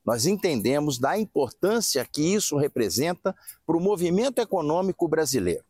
Nós 0.05 0.27
entendemos 0.27 0.99
da 0.99 1.19
importância 1.19 2.05
que 2.05 2.23
isso 2.35 2.57
representa 2.57 3.35
para 3.67 3.77
o 3.77 3.81
movimento 3.81 4.41
econômico 4.41 5.09
brasileiro 5.09 5.65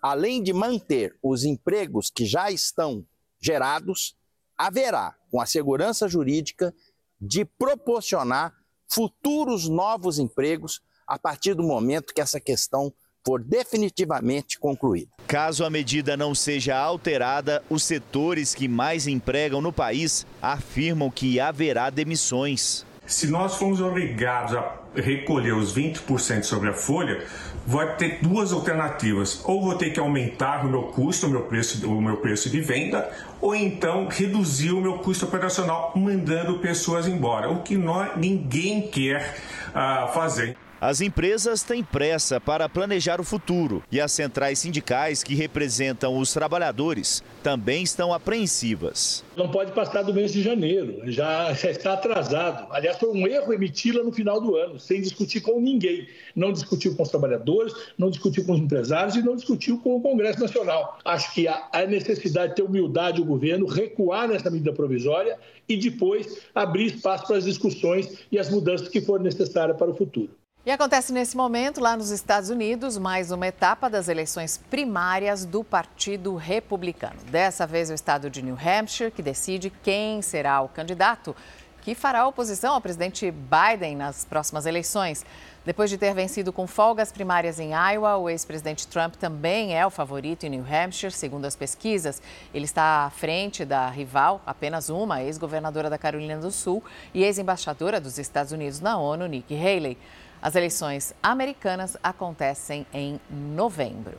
além 0.00 0.42
de 0.42 0.52
manter 0.52 1.16
os 1.22 1.44
empregos 1.44 2.10
que 2.10 2.24
já 2.24 2.50
estão 2.50 3.04
gerados, 3.40 4.16
haverá, 4.56 5.14
com 5.30 5.40
a 5.40 5.46
segurança 5.46 6.08
jurídica, 6.08 6.74
de 7.20 7.44
proporcionar 7.44 8.54
futuros 8.88 9.68
novos 9.68 10.18
empregos 10.18 10.80
a 11.06 11.18
partir 11.18 11.54
do 11.54 11.62
momento 11.62 12.14
que 12.14 12.20
essa 12.20 12.40
questão 12.40 12.92
for 13.28 13.42
definitivamente 13.42 14.58
concluída. 14.58 15.10
Caso 15.26 15.62
a 15.62 15.68
medida 15.68 16.16
não 16.16 16.34
seja 16.34 16.74
alterada, 16.78 17.62
os 17.68 17.82
setores 17.82 18.54
que 18.54 18.66
mais 18.66 19.06
empregam 19.06 19.60
no 19.60 19.70
país 19.70 20.26
afirmam 20.40 21.10
que 21.10 21.38
haverá 21.38 21.90
demissões. 21.90 22.86
Se 23.06 23.26
nós 23.26 23.56
formos 23.56 23.82
obrigados 23.82 24.56
a 24.56 24.80
recolher 24.94 25.52
os 25.52 25.76
20% 25.76 26.42
sobre 26.44 26.70
a 26.70 26.72
folha, 26.72 27.22
vai 27.66 27.96
ter 27.96 28.18
duas 28.22 28.50
alternativas. 28.50 29.42
Ou 29.44 29.60
vou 29.60 29.74
ter 29.74 29.90
que 29.90 30.00
aumentar 30.00 30.64
o 30.64 30.70
meu 30.70 30.84
custo, 30.84 31.26
o 31.26 31.30
meu 31.30 31.42
preço, 31.42 31.86
o 31.86 32.00
meu 32.00 32.16
preço 32.16 32.48
de 32.48 32.62
venda, 32.62 33.10
ou 33.42 33.54
então 33.54 34.08
reduzir 34.08 34.72
o 34.72 34.80
meu 34.80 35.00
custo 35.00 35.26
operacional 35.26 35.92
mandando 35.94 36.60
pessoas 36.60 37.06
embora, 37.06 37.50
o 37.50 37.62
que 37.62 37.76
nós, 37.76 38.16
ninguém 38.16 38.88
quer 38.88 39.36
uh, 39.68 40.10
fazer. 40.14 40.56
As 40.80 41.00
empresas 41.00 41.64
têm 41.64 41.82
pressa 41.82 42.40
para 42.40 42.68
planejar 42.68 43.20
o 43.20 43.24
futuro 43.24 43.82
e 43.90 44.00
as 44.00 44.12
centrais 44.12 44.60
sindicais 44.60 45.24
que 45.24 45.34
representam 45.34 46.16
os 46.16 46.32
trabalhadores 46.32 47.20
também 47.42 47.82
estão 47.82 48.14
apreensivas. 48.14 49.24
Não 49.36 49.50
pode 49.50 49.72
passar 49.72 50.02
do 50.02 50.14
mês 50.14 50.32
de 50.32 50.40
janeiro, 50.40 51.00
já, 51.10 51.52
já 51.52 51.72
está 51.72 51.94
atrasado. 51.94 52.72
Aliás, 52.72 52.96
foi 52.96 53.08
um 53.08 53.26
erro 53.26 53.52
emiti-la 53.52 54.04
no 54.04 54.12
final 54.12 54.40
do 54.40 54.54
ano, 54.54 54.78
sem 54.78 55.02
discutir 55.02 55.40
com 55.40 55.60
ninguém. 55.60 56.06
Não 56.36 56.52
discutiu 56.52 56.94
com 56.94 57.02
os 57.02 57.08
trabalhadores, 57.08 57.74
não 57.98 58.08
discutiu 58.08 58.44
com 58.44 58.52
os 58.52 58.60
empresários 58.60 59.16
e 59.16 59.22
não 59.22 59.34
discutiu 59.34 59.80
com 59.80 59.96
o 59.96 60.00
Congresso 60.00 60.38
Nacional. 60.38 60.96
Acho 61.04 61.34
que 61.34 61.48
há 61.48 61.68
necessidade 61.88 62.50
de 62.50 62.54
ter 62.54 62.62
humildade 62.62 63.20
o 63.20 63.24
governo, 63.24 63.66
recuar 63.66 64.28
nessa 64.28 64.48
medida 64.48 64.72
provisória 64.72 65.40
e 65.68 65.76
depois 65.76 66.40
abrir 66.54 66.86
espaço 66.86 67.26
para 67.26 67.38
as 67.38 67.44
discussões 67.44 68.16
e 68.30 68.38
as 68.38 68.48
mudanças 68.48 68.86
que 68.86 69.00
forem 69.00 69.24
necessárias 69.24 69.76
para 69.76 69.90
o 69.90 69.96
futuro. 69.96 70.37
E 70.68 70.70
acontece 70.70 71.14
nesse 71.14 71.34
momento, 71.34 71.80
lá 71.80 71.96
nos 71.96 72.10
Estados 72.10 72.50
Unidos, 72.50 72.98
mais 72.98 73.30
uma 73.30 73.46
etapa 73.46 73.88
das 73.88 74.06
eleições 74.06 74.60
primárias 74.68 75.46
do 75.46 75.64
Partido 75.64 76.36
Republicano. 76.36 77.16
Dessa 77.30 77.66
vez, 77.66 77.88
o 77.88 77.94
estado 77.94 78.28
de 78.28 78.42
New 78.42 78.54
Hampshire, 78.54 79.10
que 79.10 79.22
decide 79.22 79.70
quem 79.82 80.20
será 80.20 80.60
o 80.60 80.68
candidato 80.68 81.34
que 81.80 81.94
fará 81.94 82.26
oposição 82.26 82.74
ao 82.74 82.82
presidente 82.82 83.30
Biden 83.30 83.96
nas 83.96 84.26
próximas 84.26 84.66
eleições. 84.66 85.24
Depois 85.64 85.88
de 85.88 85.96
ter 85.96 86.12
vencido 86.12 86.52
com 86.52 86.66
folga 86.66 87.02
as 87.02 87.10
primárias 87.10 87.58
em 87.58 87.70
Iowa, 87.72 88.18
o 88.18 88.28
ex-presidente 88.28 88.86
Trump 88.86 89.14
também 89.14 89.74
é 89.74 89.86
o 89.86 89.90
favorito 89.90 90.44
em 90.44 90.50
New 90.50 90.66
Hampshire, 90.70 91.10
segundo 91.10 91.46
as 91.46 91.56
pesquisas. 91.56 92.20
Ele 92.52 92.66
está 92.66 93.06
à 93.06 93.10
frente 93.10 93.64
da 93.64 93.88
rival, 93.88 94.42
apenas 94.44 94.90
uma, 94.90 95.22
ex-governadora 95.22 95.88
da 95.88 95.96
Carolina 95.96 96.36
do 96.36 96.50
Sul 96.50 96.84
e 97.14 97.24
ex-embaixadora 97.24 97.98
dos 97.98 98.18
Estados 98.18 98.52
Unidos 98.52 98.80
na 98.80 98.98
ONU, 98.98 99.26
Nikki 99.26 99.56
Haley. 99.56 99.96
As 100.40 100.54
eleições 100.54 101.12
americanas 101.22 101.96
acontecem 102.02 102.86
em 102.92 103.20
novembro. 103.30 104.18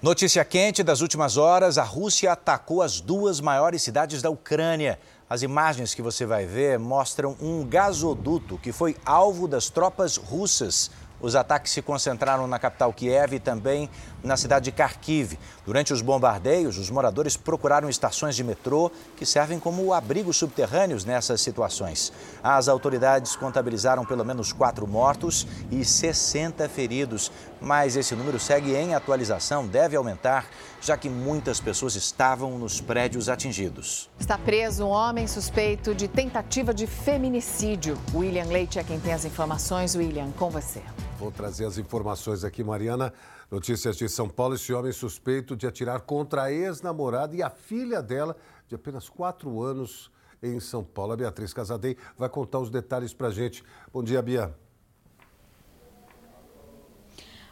Notícia 0.00 0.44
quente 0.44 0.82
das 0.82 1.00
últimas 1.00 1.36
horas: 1.36 1.76
a 1.76 1.82
Rússia 1.82 2.32
atacou 2.32 2.82
as 2.82 3.00
duas 3.00 3.40
maiores 3.40 3.82
cidades 3.82 4.22
da 4.22 4.30
Ucrânia. 4.30 4.98
As 5.28 5.42
imagens 5.42 5.92
que 5.92 6.00
você 6.00 6.24
vai 6.24 6.46
ver 6.46 6.78
mostram 6.78 7.36
um 7.40 7.66
gasoduto 7.66 8.56
que 8.56 8.72
foi 8.72 8.96
alvo 9.04 9.46
das 9.46 9.68
tropas 9.68 10.16
russas. 10.16 10.90
Os 11.20 11.34
ataques 11.34 11.72
se 11.72 11.82
concentraram 11.82 12.46
na 12.46 12.58
capital 12.58 12.92
Kiev 12.92 13.34
e 13.34 13.40
também 13.40 13.90
na 14.22 14.36
cidade 14.36 14.66
de 14.66 14.72
Kharkiv. 14.72 15.36
Durante 15.66 15.92
os 15.92 16.00
bombardeios, 16.00 16.78
os 16.78 16.90
moradores 16.90 17.36
procuraram 17.36 17.88
estações 17.88 18.36
de 18.36 18.44
metrô 18.44 18.90
que 19.16 19.26
servem 19.26 19.58
como 19.58 19.92
abrigos 19.92 20.36
subterrâneos 20.36 21.04
nessas 21.04 21.40
situações. 21.40 22.12
As 22.42 22.68
autoridades 22.68 23.34
contabilizaram 23.34 24.04
pelo 24.04 24.24
menos 24.24 24.52
quatro 24.52 24.86
mortos 24.86 25.46
e 25.70 25.84
60 25.84 26.68
feridos, 26.68 27.32
mas 27.60 27.96
esse 27.96 28.14
número 28.14 28.38
segue 28.38 28.74
em 28.74 28.94
atualização, 28.94 29.66
deve 29.66 29.96
aumentar, 29.96 30.46
já 30.80 30.96
que 30.96 31.08
muitas 31.08 31.60
pessoas 31.60 31.94
estavam 31.96 32.58
nos 32.58 32.80
prédios 32.80 33.28
atingidos. 33.28 34.10
Está 34.18 34.38
preso 34.38 34.84
um 34.84 34.88
homem 34.88 35.26
suspeito 35.26 35.94
de 35.94 36.08
tentativa 36.08 36.72
de 36.72 36.86
feminicídio. 36.86 37.98
William 38.14 38.46
Leite 38.46 38.78
é 38.78 38.84
quem 38.84 39.00
tem 39.00 39.12
as 39.12 39.24
informações. 39.24 39.94
William, 39.94 40.30
com 40.32 40.50
você. 40.50 40.82
Vou 41.18 41.32
trazer 41.32 41.66
as 41.66 41.78
informações 41.78 42.44
aqui, 42.44 42.62
Mariana. 42.62 43.12
Notícias 43.50 43.96
de 43.96 44.08
São 44.08 44.28
Paulo: 44.28 44.54
esse 44.54 44.72
homem 44.72 44.92
suspeito 44.92 45.56
de 45.56 45.66
atirar 45.66 46.00
contra 46.02 46.44
a 46.44 46.52
ex-namorada 46.52 47.34
e 47.34 47.42
a 47.42 47.50
filha 47.50 48.02
dela, 48.02 48.36
de 48.68 48.74
apenas 48.74 49.08
quatro 49.08 49.60
anos, 49.62 50.10
em 50.42 50.60
São 50.60 50.84
Paulo. 50.84 51.12
A 51.12 51.16
Beatriz 51.16 51.52
Casadei 51.52 51.96
vai 52.16 52.28
contar 52.28 52.60
os 52.60 52.70
detalhes 52.70 53.12
para 53.12 53.30
gente. 53.30 53.64
Bom 53.92 54.02
dia, 54.02 54.22
Bia. 54.22 54.54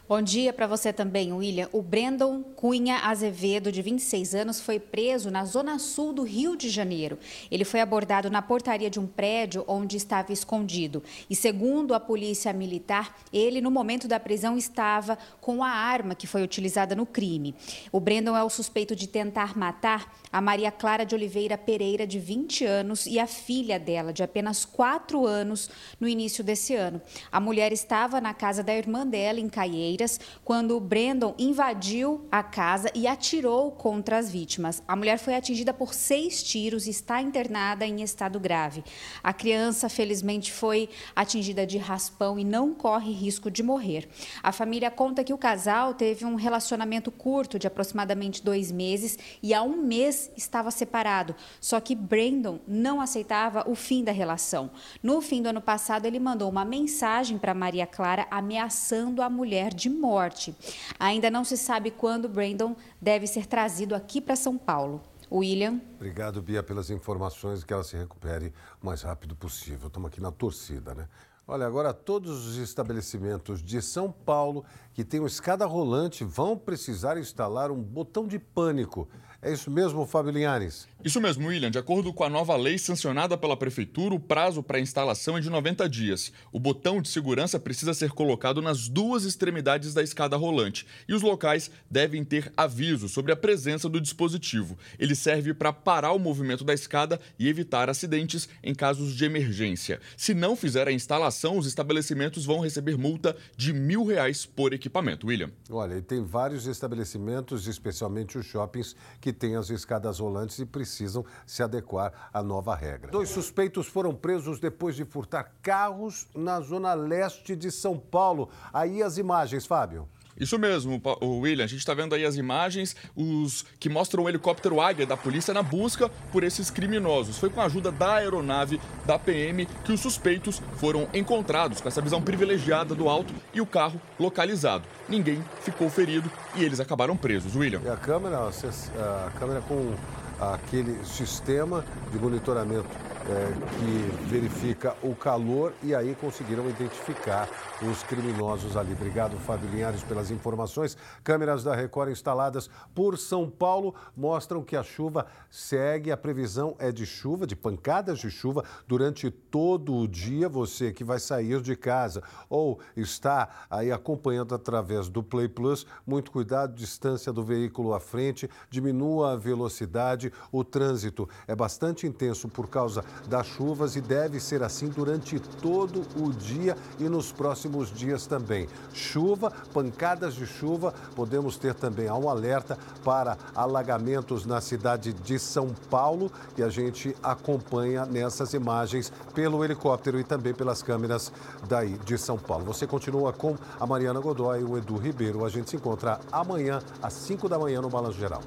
Bom 0.09 0.21
dia 0.21 0.53
para 0.53 0.65
você 0.67 0.93
também, 0.93 1.33
William. 1.33 1.67
O 1.73 1.81
Brandon 1.81 2.41
Cunha 2.41 2.99
Azevedo, 2.99 3.73
de 3.73 3.81
26 3.81 4.35
anos, 4.35 4.61
foi 4.61 4.79
preso 4.79 5.29
na 5.29 5.43
zona 5.43 5.77
sul 5.79 6.13
do 6.13 6.23
Rio 6.23 6.55
de 6.55 6.69
Janeiro. 6.69 7.19
Ele 7.51 7.65
foi 7.65 7.81
abordado 7.81 8.29
na 8.29 8.41
portaria 8.41 8.89
de 8.89 9.01
um 9.01 9.05
prédio 9.05 9.65
onde 9.67 9.97
estava 9.97 10.31
escondido. 10.31 11.03
E 11.29 11.35
segundo 11.35 11.93
a 11.93 11.99
polícia 11.99 12.53
militar, 12.53 13.19
ele, 13.33 13.59
no 13.59 13.69
momento 13.69 14.07
da 14.07 14.17
prisão, 14.17 14.57
estava 14.57 15.17
com 15.41 15.61
a 15.61 15.67
arma 15.67 16.15
que 16.15 16.25
foi 16.25 16.41
utilizada 16.41 16.95
no 16.95 17.05
crime. 17.05 17.53
O 17.91 17.99
Brandon 17.99 18.37
é 18.37 18.43
o 18.45 18.49
suspeito 18.49 18.95
de 18.95 19.09
tentar 19.09 19.57
matar 19.57 20.15
a 20.31 20.39
Maria 20.39 20.71
Clara 20.71 21.05
de 21.05 21.15
Oliveira 21.15 21.57
Pereira, 21.57 22.07
de 22.07 22.17
20 22.17 22.63
anos, 22.63 23.07
e 23.07 23.19
a 23.19 23.27
filha 23.27 23.77
dela, 23.77 24.13
de 24.13 24.23
apenas 24.23 24.63
4 24.63 25.25
anos, 25.27 25.69
no 25.99 26.07
início 26.07 26.45
desse 26.45 26.75
ano. 26.75 27.01
A 27.29 27.41
mulher 27.41 27.73
estava 27.73 28.21
na 28.21 28.33
casa 28.33 28.63
da 28.63 28.73
irmã 28.73 29.05
dela, 29.05 29.41
em 29.41 29.49
Caieira 29.49 29.96
quando 30.43 30.79
Brandon 30.79 31.33
invadiu 31.39 32.25
a 32.31 32.43
casa 32.43 32.91
e 32.93 33.07
atirou 33.07 33.71
contra 33.71 34.17
as 34.17 34.29
vítimas. 34.29 34.83
A 34.87 34.95
mulher 34.95 35.17
foi 35.17 35.35
atingida 35.35 35.73
por 35.73 35.93
seis 35.93 36.43
tiros 36.43 36.87
e 36.87 36.89
está 36.89 37.21
internada 37.21 37.85
em 37.85 38.01
estado 38.01 38.39
grave. 38.39 38.83
A 39.23 39.33
criança, 39.33 39.89
felizmente, 39.89 40.51
foi 40.51 40.89
atingida 41.15 41.65
de 41.65 41.77
raspão 41.77 42.37
e 42.37 42.43
não 42.43 42.73
corre 42.73 43.11
risco 43.11 43.49
de 43.49 43.63
morrer. 43.63 44.09
A 44.43 44.51
família 44.51 44.91
conta 44.91 45.23
que 45.23 45.33
o 45.33 45.37
casal 45.37 45.93
teve 45.93 46.25
um 46.25 46.35
relacionamento 46.35 47.11
curto 47.11 47.57
de 47.57 47.67
aproximadamente 47.67 48.43
dois 48.43 48.71
meses 48.71 49.17
e 49.41 49.53
há 49.53 49.61
um 49.61 49.77
mês 49.77 50.31
estava 50.35 50.71
separado. 50.71 51.35
Só 51.59 51.79
que 51.79 51.95
Brandon 51.95 52.59
não 52.67 52.99
aceitava 53.01 53.69
o 53.69 53.75
fim 53.75 54.03
da 54.03 54.11
relação. 54.11 54.71
No 55.01 55.21
fim 55.21 55.41
do 55.41 55.49
ano 55.49 55.61
passado, 55.61 56.05
ele 56.05 56.19
mandou 56.19 56.49
uma 56.49 56.65
mensagem 56.65 57.37
para 57.37 57.53
Maria 57.53 57.87
Clara 57.87 58.27
ameaçando 58.29 59.21
a 59.21 59.29
mulher 59.29 59.73
de 59.73 59.86
morte. 59.89 60.55
Ainda 60.99 61.29
não 61.29 61.43
se 61.43 61.57
sabe 61.57 61.91
quando 61.91 62.29
Brandon 62.29 62.75
deve 63.01 63.27
ser 63.27 63.45
trazido 63.45 63.95
aqui 63.95 64.19
para 64.21 64.35
São 64.35 64.57
Paulo. 64.57 65.01
William. 65.31 65.81
Obrigado, 65.95 66.41
Bia, 66.41 66.63
pelas 66.63 66.89
informações 66.89 67.63
que 67.63 67.73
ela 67.73 67.83
se 67.83 67.97
recupere 67.97 68.53
o 68.81 68.85
mais 68.85 69.01
rápido 69.01 69.35
possível. 69.35 69.87
Estamos 69.87 70.07
aqui 70.07 70.21
na 70.21 70.31
torcida, 70.31 70.95
né? 70.95 71.07
Olha, 71.49 71.65
agora 71.65 71.93
todos 71.93 72.45
os 72.45 72.57
estabelecimentos 72.57 73.63
de 73.63 73.81
São 73.81 74.11
Paulo 74.11 74.65
que 74.93 75.03
têm 75.05 75.21
uma 75.21 75.27
escada 75.27 75.65
rolante 75.65 76.25
vão 76.25 76.57
precisar 76.57 77.17
instalar 77.17 77.71
um 77.71 77.81
botão 77.81 78.27
de 78.27 78.37
pânico. 78.37 79.07
É 79.39 79.53
isso 79.53 79.69
mesmo, 79.69 80.05
Fábio 80.05 80.31
Linhares? 80.31 80.87
Isso 81.05 81.21
mesmo, 81.21 81.47
William. 81.47 81.69
De 81.69 81.77
acordo 81.77 82.11
com 82.11 82.23
a 82.23 82.29
nova 82.29 82.55
lei 82.55 82.77
sancionada 82.77 83.37
pela 83.37 83.55
Prefeitura, 83.55 84.15
o 84.15 84.19
prazo 84.19 84.63
para 84.63 84.79
instalação 84.79 85.37
é 85.37 85.39
de 85.39 85.49
90 85.49 85.87
dias. 85.87 86.33
O 86.51 86.59
botão 86.59 86.99
de 87.01 87.07
segurança 87.07 87.59
precisa 87.59 87.93
ser 87.93 88.09
colocado 88.11 88.63
nas 88.63 88.89
duas 88.89 89.23
extremidades 89.23 89.93
da 89.93 90.01
escada 90.01 90.35
rolante 90.35 90.87
e 91.07 91.13
os 91.13 91.21
locais 91.21 91.69
devem 91.89 92.25
ter 92.25 92.51
aviso 92.57 93.07
sobre 93.07 93.31
a 93.31 93.35
presença 93.35 93.87
do 93.87 94.01
dispositivo. 94.01 94.77
Ele 94.97 95.13
serve 95.13 95.53
para 95.53 95.71
parar 95.71 96.13
o 96.13 96.19
movimento 96.19 96.63
da 96.63 96.73
escada 96.73 97.19
e 97.37 97.47
evitar 97.47 97.91
acidentes 97.91 98.49
em 98.63 98.73
casos 98.73 99.15
de 99.15 99.23
emergência. 99.23 100.01
Se 100.17 100.33
não 100.33 100.55
fizer 100.55 100.87
a 100.87 100.91
instalação, 100.91 101.57
os 101.57 101.67
estabelecimentos 101.67 102.43
vão 102.43 102.59
receber 102.59 102.97
multa 102.97 103.37
de 103.55 103.71
mil 103.71 104.03
reais 104.03 104.47
por 104.47 104.73
equipamento. 104.73 105.27
William. 105.27 105.51
Olha, 105.69 105.95
e 105.95 106.01
tem 106.01 106.23
vários 106.23 106.65
estabelecimentos, 106.65 107.67
especialmente 107.67 108.37
os 108.37 108.45
shoppings, 108.45 108.95
que 109.21 109.26
têm 109.33 109.55
as 109.55 109.69
escadas 109.69 110.19
rolantes 110.19 110.59
e 110.59 110.65
precisam 110.65 111.25
se 111.45 111.63
adequar 111.63 112.29
à 112.33 112.41
nova 112.43 112.75
regra. 112.75 113.11
Dois 113.11 113.29
suspeitos 113.29 113.87
foram 113.87 114.13
presos 114.13 114.59
depois 114.59 114.95
de 114.95 115.05
furtar 115.05 115.53
carros 115.61 116.27
na 116.35 116.59
zona 116.61 116.93
leste 116.93 117.55
de 117.55 117.71
São 117.71 117.97
Paulo. 117.97 118.49
Aí 118.73 119.01
as 119.03 119.17
imagens, 119.17 119.65
Fábio. 119.65 120.07
Isso 120.39 120.57
mesmo, 120.59 121.01
William. 121.21 121.65
A 121.65 121.67
gente 121.67 121.79
está 121.79 121.93
vendo 121.93 122.13
aí 122.13 122.25
as 122.25 122.35
imagens, 122.35 122.95
os 123.15 123.65
que 123.79 123.89
mostram 123.89 124.23
o 124.23 124.29
helicóptero 124.29 124.79
Águia 124.79 125.05
da 125.05 125.17
polícia 125.17 125.53
na 125.53 125.63
busca 125.63 126.09
por 126.31 126.43
esses 126.43 126.69
criminosos. 126.69 127.37
Foi 127.37 127.49
com 127.49 127.61
a 127.61 127.65
ajuda 127.65 127.91
da 127.91 128.15
aeronave 128.15 128.79
da 129.05 129.17
PM 129.17 129.65
que 129.83 129.91
os 129.91 129.99
suspeitos 129.99 130.61
foram 130.77 131.07
encontrados 131.13 131.81
com 131.81 131.87
essa 131.87 132.01
visão 132.01 132.21
privilegiada 132.21 132.93
do 132.93 133.09
alto 133.09 133.33
e 133.53 133.61
o 133.61 133.65
carro 133.65 133.99
localizado. 134.19 134.83
Ninguém 135.09 135.43
ficou 135.61 135.89
ferido 135.89 136.31
e 136.55 136.63
eles 136.63 136.79
acabaram 136.79 137.17
presos, 137.17 137.55
William. 137.55 137.81
E 137.83 137.89
a 137.89 137.97
câmera, 137.97 138.37
a 138.47 139.31
câmera 139.39 139.61
com 139.61 139.95
aquele 140.39 141.03
sistema 141.03 141.83
de 142.11 142.19
monitoramento 142.19 142.87
é, 143.29 143.53
que 143.77 144.27
verifica 144.27 144.95
o 145.03 145.13
calor 145.13 145.73
e 145.83 145.93
aí 145.93 146.15
conseguiram 146.15 146.69
identificar 146.69 147.49
os 147.81 148.01
criminosos 148.03 148.77
ali. 148.77 148.93
Obrigado, 148.93 149.37
Fábio 149.37 149.69
Linhares, 149.69 150.03
pelas 150.03 150.31
informações. 150.31 150.97
Câmeras 151.23 151.63
da 151.63 151.75
Record 151.75 152.11
instaladas 152.11 152.69
por 152.95 153.17
São 153.17 153.49
Paulo 153.49 153.93
mostram 154.15 154.63
que 154.63 154.75
a 154.75 154.83
chuva 154.83 155.25
segue. 155.49 156.11
A 156.11 156.17
previsão 156.17 156.75
é 156.79 156.91
de 156.91 157.05
chuva, 157.05 157.45
de 157.45 157.55
pancadas 157.55 158.19
de 158.19 158.31
chuva 158.31 158.63
durante 158.87 159.29
todo 159.29 159.95
o 159.95 160.07
dia. 160.07 160.47
Você 160.47 160.91
que 160.91 161.03
vai 161.03 161.19
sair 161.19 161.61
de 161.61 161.75
casa 161.75 162.23
ou 162.49 162.79
está 162.95 163.49
aí 163.69 163.91
acompanhando 163.91 164.55
através 164.55 165.09
do 165.09 165.21
Play 165.21 165.47
Plus, 165.47 165.85
muito 166.05 166.31
cuidado, 166.31 166.73
distância 166.73 167.33
do 167.33 167.43
veículo 167.43 167.93
à 167.93 167.99
frente, 167.99 168.49
diminua 168.69 169.33
a 169.33 169.35
velocidade. 169.35 170.31
O 170.51 170.63
trânsito 170.63 171.27
é 171.47 171.55
bastante 171.55 172.07
intenso 172.07 172.47
por 172.47 172.67
causa 172.69 173.03
das 173.27 173.47
chuvas 173.47 173.95
e 173.95 174.01
deve 174.01 174.39
ser 174.39 174.63
assim 174.63 174.89
durante 174.89 175.39
todo 175.39 176.03
o 176.15 176.31
dia 176.31 176.77
e 176.99 177.09
nos 177.09 177.31
próximos 177.31 177.91
dias 177.91 178.25
também. 178.25 178.67
Chuva, 178.93 179.51
pancadas 179.73 180.35
de 180.35 180.45
chuva, 180.45 180.93
podemos 181.15 181.57
ter 181.57 181.73
também 181.73 182.09
um 182.11 182.29
alerta 182.29 182.77
para 183.03 183.37
alagamentos 183.55 184.45
na 184.45 184.61
cidade 184.61 185.13
de 185.13 185.39
São 185.39 185.69
Paulo, 185.89 186.31
que 186.55 186.63
a 186.63 186.69
gente 186.69 187.15
acompanha 187.21 188.05
nessas 188.05 188.53
imagens 188.53 189.11
pelo 189.33 189.63
helicóptero 189.63 190.19
e 190.19 190.23
também 190.23 190.53
pelas 190.53 190.81
câmeras 190.81 191.31
daí 191.67 191.97
de 192.05 192.17
São 192.17 192.37
Paulo. 192.37 192.65
Você 192.65 192.87
continua 192.87 193.33
com 193.33 193.55
a 193.79 193.85
Mariana 193.85 194.19
Godoy 194.19 194.61
e 194.61 194.63
o 194.63 194.77
Edu 194.77 194.97
Ribeiro. 194.97 195.45
A 195.45 195.49
gente 195.49 195.69
se 195.69 195.75
encontra 195.75 196.19
amanhã 196.31 196.81
às 197.01 197.13
5 197.13 197.47
da 197.49 197.57
manhã 197.57 197.81
no 197.81 197.89
Balanço 197.89 198.17
Geral. 198.17 198.41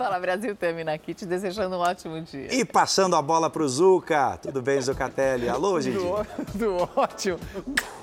Fala 0.00 0.18
Brasil 0.18 0.56
termina 0.56 0.94
aqui 0.94 1.12
te 1.12 1.26
desejando 1.26 1.76
um 1.76 1.80
ótimo 1.80 2.22
dia. 2.22 2.54
E 2.54 2.64
passando 2.64 3.14
a 3.16 3.20
bola 3.20 3.50
pro 3.50 3.68
Zuca. 3.68 4.38
Tudo 4.40 4.62
bem, 4.62 4.80
Zucatelli? 4.80 5.46
Alô, 5.46 5.78
gente? 5.82 5.98
Tudo 6.52 6.88
ótimo. 6.96 7.38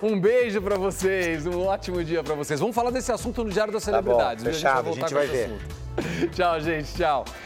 Um 0.03 0.19
beijo 0.19 0.61
para 0.61 0.77
vocês, 0.77 1.47
um 1.47 1.65
ótimo 1.65 2.03
dia 2.03 2.23
para 2.23 2.35
vocês. 2.35 2.59
Vamos 2.59 2.75
falar 2.75 2.91
desse 2.91 3.11
assunto 3.11 3.43
no 3.43 3.49
Diário 3.49 3.73
das 3.73 3.83
Celebridades. 3.83 4.43
Tá 4.43 4.49
bom, 4.49 4.55
fechado, 4.55 4.89
a 4.89 4.91
gente 4.91 5.11
vai, 5.11 5.23
a 5.23 5.27
gente 5.27 5.27
vai 5.27 5.27
ver. 5.27 5.45
Assunto. 5.45 6.29
Tchau, 6.37 6.61
gente, 6.61 6.93
tchau. 6.93 7.25